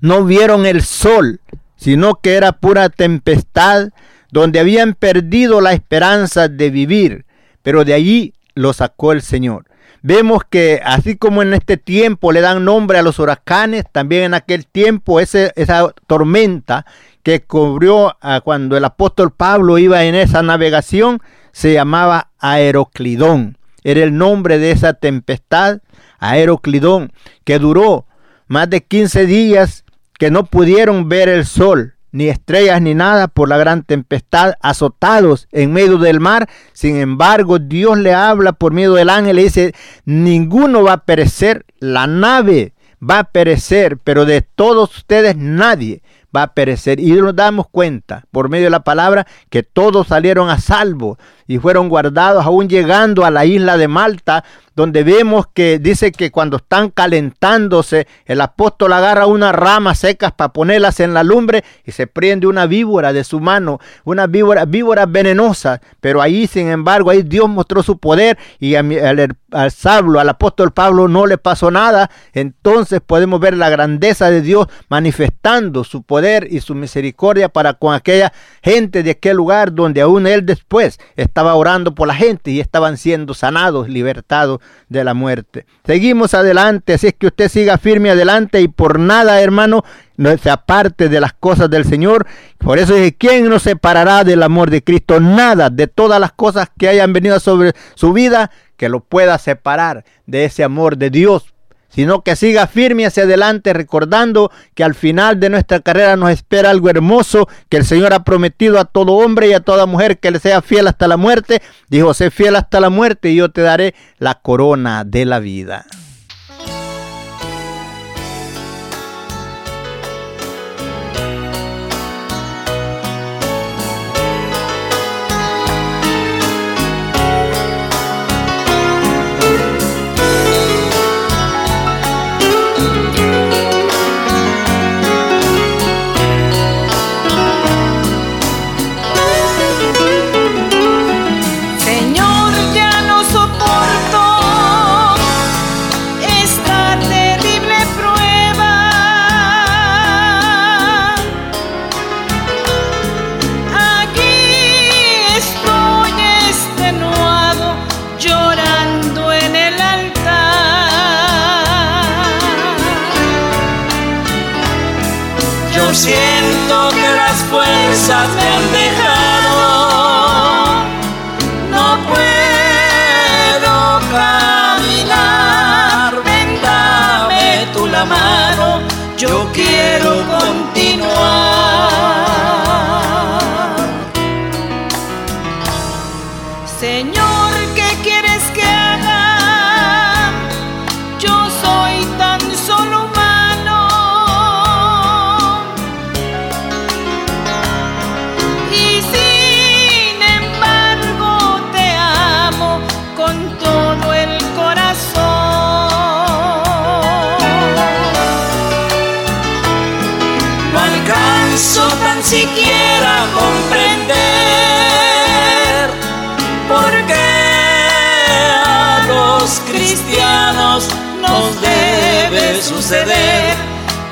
[0.00, 1.40] no vieron el sol,
[1.76, 3.88] sino que era pura tempestad,
[4.30, 7.24] donde habían perdido la esperanza de vivir,
[7.62, 9.66] pero de allí lo sacó el Señor.
[10.02, 14.34] Vemos que así como en este tiempo le dan nombre a los huracanes, también en
[14.34, 16.86] aquel tiempo esa tormenta
[17.22, 21.20] que cubrió a cuando el apóstol Pablo iba en esa navegación
[21.52, 23.58] se llamaba Aeroclidón.
[23.84, 25.80] Era el nombre de esa tempestad,
[26.18, 27.12] Aeroclidón,
[27.44, 28.06] que duró
[28.46, 29.84] más de 15 días
[30.18, 35.48] que no pudieron ver el sol, ni estrellas, ni nada por la gran tempestad, azotados
[35.52, 36.48] en medio del mar.
[36.72, 39.74] Sin embargo, Dios le habla por medio del ángel y dice,
[40.04, 46.02] ninguno va a perecer, la nave va a perecer, pero de todos ustedes nadie
[46.34, 47.00] va a perecer.
[47.00, 51.58] Y nos damos cuenta por medio de la palabra que todos salieron a salvo y
[51.58, 54.44] fueron guardados aún llegando a la isla de Malta,
[54.80, 60.54] donde vemos que dice que cuando están calentándose, el apóstol agarra unas ramas secas para
[60.54, 65.04] ponerlas en la lumbre y se prende una víbora de su mano, una víbora, víbora
[65.04, 70.72] venenosa, pero ahí sin embargo, ahí Dios mostró su poder y al, al, al apóstol
[70.72, 76.48] Pablo no le pasó nada, entonces podemos ver la grandeza de Dios manifestando su poder
[76.50, 81.54] y su misericordia para con aquella gente de aquel lugar donde aún él después estaba
[81.54, 85.66] orando por la gente y estaban siendo sanados, libertados de la muerte.
[85.84, 89.84] Seguimos adelante, así es que usted siga firme adelante y por nada, hermano,
[90.16, 92.26] no se aparte de las cosas del Señor.
[92.58, 95.20] Por eso es ¿quién nos separará del amor de Cristo?
[95.20, 100.04] Nada de todas las cosas que hayan venido sobre su vida que lo pueda separar
[100.26, 101.54] de ese amor de Dios
[101.90, 106.70] sino que siga firme hacia adelante recordando que al final de nuestra carrera nos espera
[106.70, 110.30] algo hermoso que el Señor ha prometido a todo hombre y a toda mujer que
[110.30, 111.60] le sea fiel hasta la muerte.
[111.88, 115.84] Dijo, sé fiel hasta la muerte y yo te daré la corona de la vida.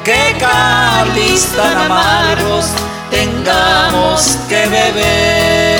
[0.04, 2.66] Que cáliz tan amargos
[3.10, 5.78] tengamos que beber.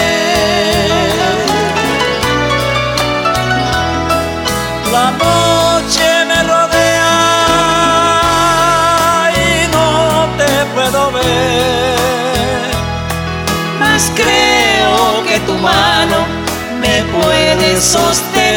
[4.93, 7.07] La noche me rodea
[9.35, 12.71] y no te puedo ver,
[13.79, 16.19] mas creo que tu mano
[16.81, 18.48] me puede sostener.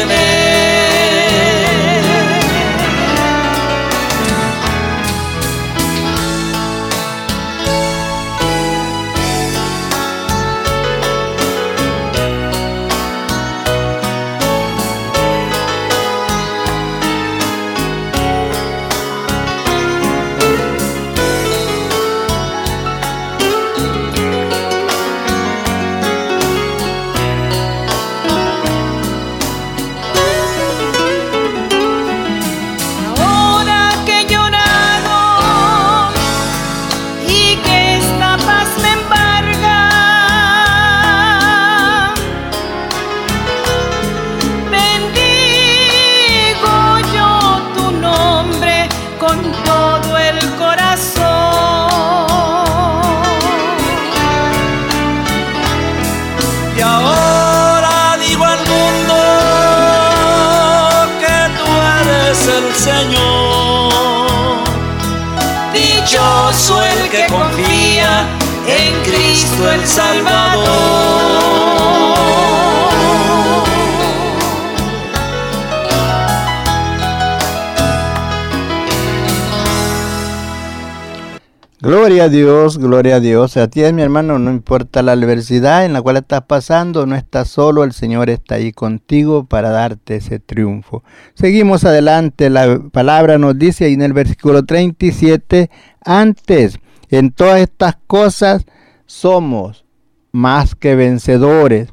[81.82, 83.56] Gloria a Dios, gloria a Dios.
[83.56, 87.48] A ti, mi hermano, no importa la adversidad en la cual estás pasando, no estás
[87.48, 91.02] solo, el Señor está ahí contigo para darte ese triunfo.
[91.34, 95.70] Seguimos adelante, la palabra nos dice ahí en el versículo 37,
[96.04, 96.78] antes
[97.08, 98.64] en todas estas cosas
[99.06, 99.84] somos
[100.30, 101.88] más que vencedores.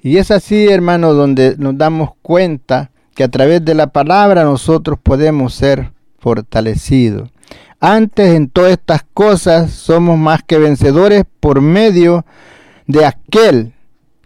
[0.00, 5.00] Y es así, hermano, donde nos damos cuenta que a través de la palabra nosotros
[5.02, 5.90] podemos ser
[6.20, 7.31] fortalecidos.
[7.84, 12.24] Antes en todas estas cosas somos más que vencedores por medio
[12.86, 13.74] de aquel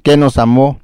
[0.02, 0.78] que nos amó.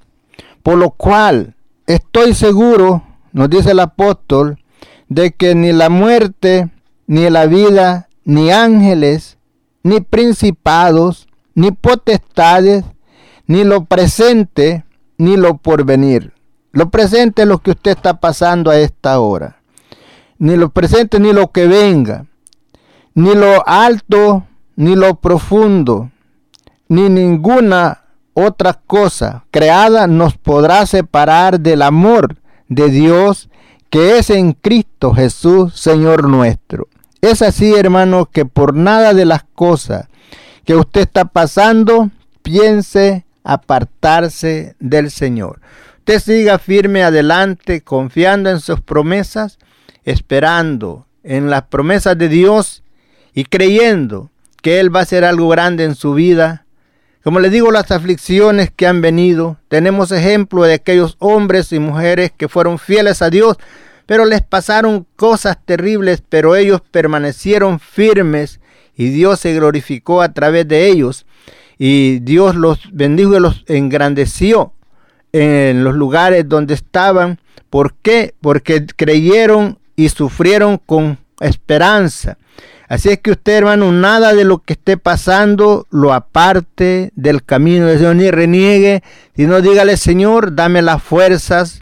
[0.63, 1.55] Por lo cual
[1.87, 3.03] estoy seguro,
[3.33, 4.59] nos dice el apóstol,
[5.11, 6.71] de que ni la muerte,
[7.07, 9.37] ni la vida, ni ángeles,
[9.83, 12.87] ni principados, ni potestades,
[13.47, 14.87] ni lo presente,
[15.19, 16.33] ni lo porvenir.
[16.71, 19.61] Lo presente es lo que usted está pasando a esta hora.
[20.39, 22.25] Ni lo presente ni lo que venga.
[23.15, 24.47] Ni lo alto,
[24.77, 26.11] ni lo profundo,
[26.89, 28.03] ni ninguna
[28.35, 32.37] otra cosa creada nos podrá separar del amor
[32.69, 33.51] de Dios
[33.91, 36.89] que es en Cristo Jesús, Señor nuestro.
[37.21, 40.09] Es así, hermano, que por nada de las cosas
[40.65, 42.11] que usted está pasando,
[42.41, 45.61] piense apartarse del Señor.
[45.99, 49.59] Usted siga firme adelante, confiando en sus promesas,
[50.05, 52.83] esperando en las promesas de Dios
[53.35, 54.31] y creyendo
[54.63, 56.67] que Él va a hacer algo grande en su vida.
[57.25, 62.33] Como le digo, las aflicciones que han venido, tenemos ejemplo de aquellos hombres y mujeres
[62.37, 63.57] que fueron fieles a Dios,
[64.07, 68.61] pero les pasaron cosas terribles, pero ellos permanecieron firmes
[68.97, 71.27] y Dios se glorificó a través de ellos
[71.79, 74.73] y Dios los bendijo y los engrandeció
[75.33, 77.41] en los lugares donde estaban.
[77.71, 78.35] ¿Por qué?
[78.41, 82.39] Porque creyeron y sufrieron con esperanza.
[82.93, 87.87] Así es que usted, hermano, nada de lo que esté pasando lo aparte del camino
[87.87, 89.03] de Dios, ni reniegue,
[89.35, 91.81] sino dígale, Señor, dame las fuerzas.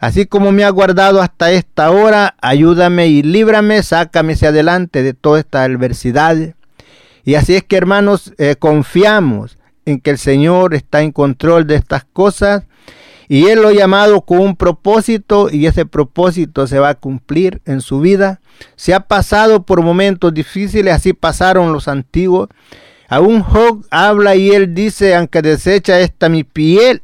[0.00, 5.12] Así como me ha guardado hasta esta hora, ayúdame y líbrame, sácame hacia adelante de
[5.12, 6.34] toda esta adversidad.
[7.22, 11.74] Y así es que, hermanos, eh, confiamos en que el Señor está en control de
[11.74, 12.64] estas cosas
[13.28, 17.60] y Él lo ha llamado con un propósito y ese propósito se va a cumplir
[17.64, 18.40] en su vida.
[18.76, 22.48] Se ha pasado por momentos difíciles, así pasaron los antiguos.
[23.08, 27.02] Aún Job habla y él dice, aunque desecha esta mi piel,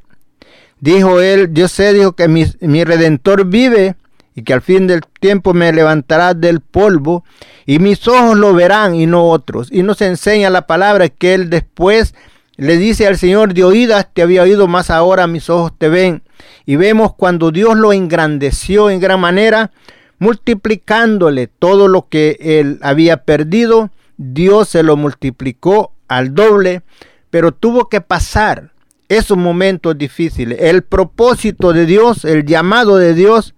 [0.81, 3.97] dijo él, yo sé, dijo que mi, mi redentor vive
[4.35, 7.25] y que al fin del tiempo me levantará del polvo
[7.67, 9.69] y mis ojos lo verán y no otros.
[9.71, 12.15] Y nos enseña la palabra que él después
[12.57, 16.23] le dice al Señor, de oídas te había oído, más ahora mis ojos te ven.
[16.67, 19.71] Y vemos cuando Dios lo engrandeció en gran manera,
[20.19, 26.83] multiplicándole todo lo que él había perdido, Dios se lo multiplicó al doble,
[27.31, 28.71] pero tuvo que pasar
[29.09, 30.59] esos momentos difíciles.
[30.61, 33.55] El propósito de Dios, el llamado de Dios,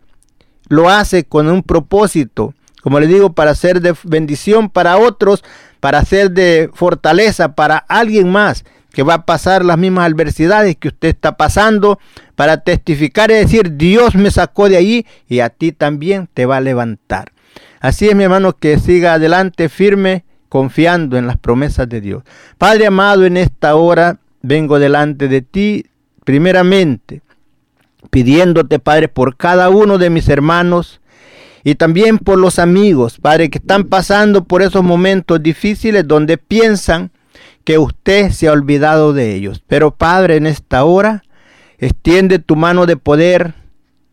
[0.69, 5.45] lo hace con un propósito, como le digo, para ser de bendición para otros,
[5.81, 8.65] para ser de fortaleza para alguien más
[8.95, 11.99] que va a pasar las mismas adversidades que usted está pasando
[12.37, 16.59] para testificar y decir, Dios me sacó de allí y a ti también te va
[16.59, 17.33] a levantar.
[17.81, 22.23] Así es, mi hermano, que siga adelante firme, confiando en las promesas de Dios.
[22.57, 25.87] Padre amado, en esta hora vengo delante de ti,
[26.25, 27.21] primeramente,
[28.11, 31.01] pidiéndote, Padre, por cada uno de mis hermanos
[31.65, 37.11] y también por los amigos, Padre, que están pasando por esos momentos difíciles donde piensan
[37.65, 39.63] que usted se ha olvidado de ellos.
[39.67, 41.25] Pero Padre, en esta hora,
[41.79, 43.55] extiende tu mano de poder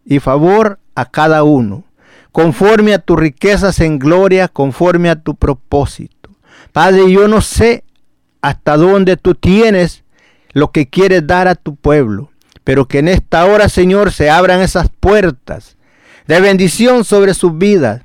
[0.06, 1.84] y favor a cada uno,
[2.32, 6.32] conforme a tus riquezas en gloria, conforme a tu propósito.
[6.72, 7.84] Padre, yo no sé
[8.42, 10.04] hasta dónde tú tienes
[10.54, 12.32] lo que quieres dar a tu pueblo,
[12.64, 15.78] pero que en esta hora, Señor, se abran esas puertas
[16.28, 18.04] de bendición sobre sus vidas.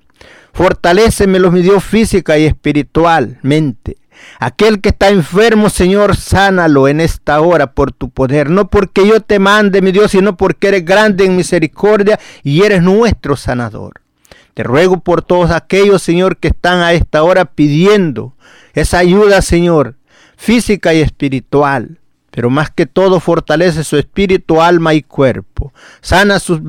[0.53, 3.99] Fortalécemelos, mi Dios, física y espiritualmente.
[4.39, 8.51] Aquel que está enfermo, Señor, sánalo en esta hora por tu poder.
[8.51, 12.83] No porque yo te mande, mi Dios, sino porque eres grande en misericordia y eres
[12.83, 14.01] nuestro sanador.
[14.55, 18.35] Te ruego por todos aquellos, Señor, que están a esta hora pidiendo
[18.75, 19.97] esa ayuda, Señor,
[20.37, 21.99] física y espiritual
[22.37, 25.73] pero más que todo fortalece su espíritu, alma y cuerpo.
[26.03, 26.61] Sana sus,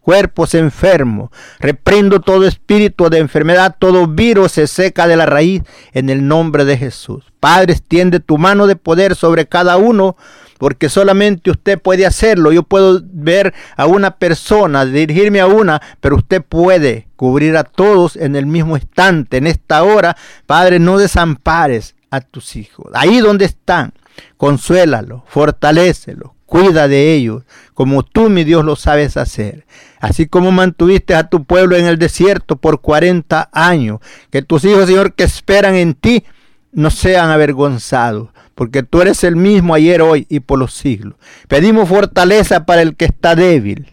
[0.00, 1.30] cuerpos enfermos.
[1.58, 5.62] Reprendo todo espíritu de enfermedad, todo virus se seca de la raíz
[5.94, 7.24] en el nombre de Jesús.
[7.40, 10.16] Padre, extiende tu mano de poder sobre cada uno,
[10.58, 12.52] porque solamente usted puede hacerlo.
[12.52, 18.14] Yo puedo ver a una persona, dirigirme a una, pero usted puede cubrir a todos
[18.14, 20.16] en el mismo instante, en esta hora.
[20.46, 22.92] Padre, no desampares a tus hijos.
[22.94, 23.92] Ahí donde están
[24.36, 27.44] consuélalo, fortalécelo, cuida de ellos,
[27.74, 29.66] como tú, mi Dios, lo sabes hacer.
[30.00, 34.00] Así como mantuviste a tu pueblo en el desierto por 40 años,
[34.30, 36.24] que tus hijos, Señor, que esperan en ti,
[36.72, 41.14] no sean avergonzados, porque tú eres el mismo ayer, hoy y por los siglos.
[41.48, 43.86] Pedimos fortaleza para el que está débil,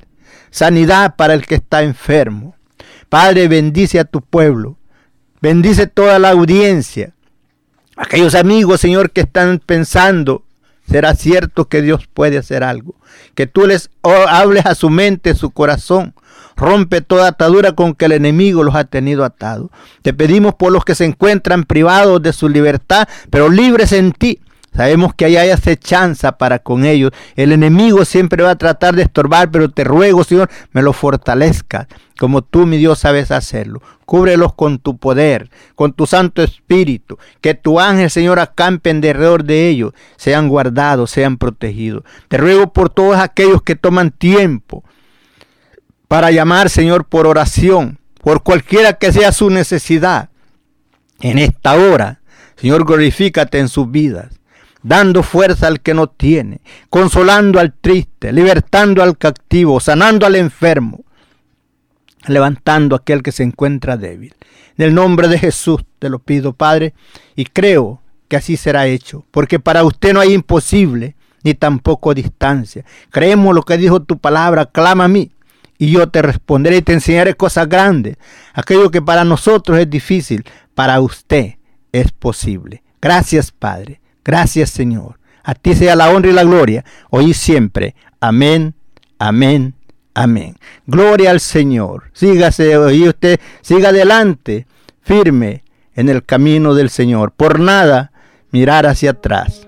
[0.50, 2.56] sanidad para el que está enfermo.
[3.10, 4.78] Padre, bendice a tu pueblo,
[5.42, 7.14] bendice toda la audiencia,
[7.98, 10.44] aquellos amigos, Señor, que están pensando,
[10.90, 12.96] será cierto que Dios puede hacer algo,
[13.36, 16.14] que tú les hables a su mente, su corazón,
[16.58, 19.70] Rompe toda atadura con que el enemigo los ha tenido atados.
[20.02, 24.40] Te pedimos por los que se encuentran privados de su libertad, pero libres en ti.
[24.78, 27.10] Sabemos que ahí hay acechanza para con ellos.
[27.36, 31.88] El enemigo siempre va a tratar de estorbar, pero te ruego, Señor, me lo fortalezca,
[32.20, 33.82] como tú, mi Dios, sabes hacerlo.
[34.06, 37.18] Cúbrelos con tu poder, con tu Santo Espíritu.
[37.42, 42.04] Que tu ángel, Señor, acampen alrededor de ellos, sean guardados, sean protegidos.
[42.28, 44.84] Te ruego por todos aquellos que toman tiempo
[46.08, 50.30] para llamar, Señor, por oración, por cualquiera que sea su necesidad.
[51.20, 52.22] En esta hora,
[52.58, 54.38] Señor, glorifícate en sus vidas,
[54.84, 61.04] dando fuerza al que no tiene, consolando al triste, libertando al cautivo, sanando al enfermo,
[62.28, 64.36] levantando a aquel que se encuentra débil.
[64.78, 66.94] En el nombre de Jesús te lo pido, Padre,
[67.36, 72.84] y creo que así será hecho, porque para usted no hay imposible ni tampoco distancia.
[73.10, 75.32] Creemos lo que dijo tu palabra, clama a mí
[75.78, 78.18] y yo te responderé y te enseñaré cosas grandes.
[78.54, 80.44] Aquello que para nosotros es difícil,
[80.76, 81.56] para usted
[81.92, 82.84] es posible.
[83.02, 85.18] Gracias Padre, gracias Señor.
[85.44, 87.96] A ti sea la honra y la gloria, hoy y siempre.
[88.20, 88.76] Amén,
[89.18, 89.74] amén,
[90.14, 90.58] amén.
[90.86, 92.12] Gloria al Señor.
[92.14, 94.68] Sígase y usted, siga adelante,
[95.02, 95.64] firme
[95.96, 97.32] en el camino del Señor.
[97.32, 98.12] Por nada
[98.52, 99.66] mirar hacia atrás.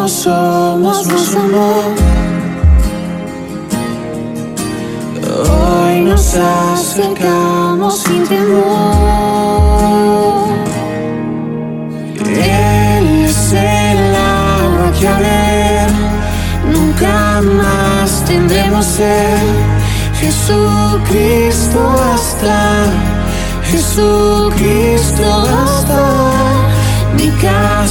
[0.00, 1.94] Como somos, nos amó.
[5.52, 8.60] Hoy nos acercamos sin temor.
[12.24, 15.90] Él es el agua que a ver
[16.72, 19.38] nunca más tendremos ser.
[20.18, 21.80] Jesucristo
[22.14, 22.86] hasta,
[23.70, 26.02] Jesucristo hasta,
[27.18, 27.28] mi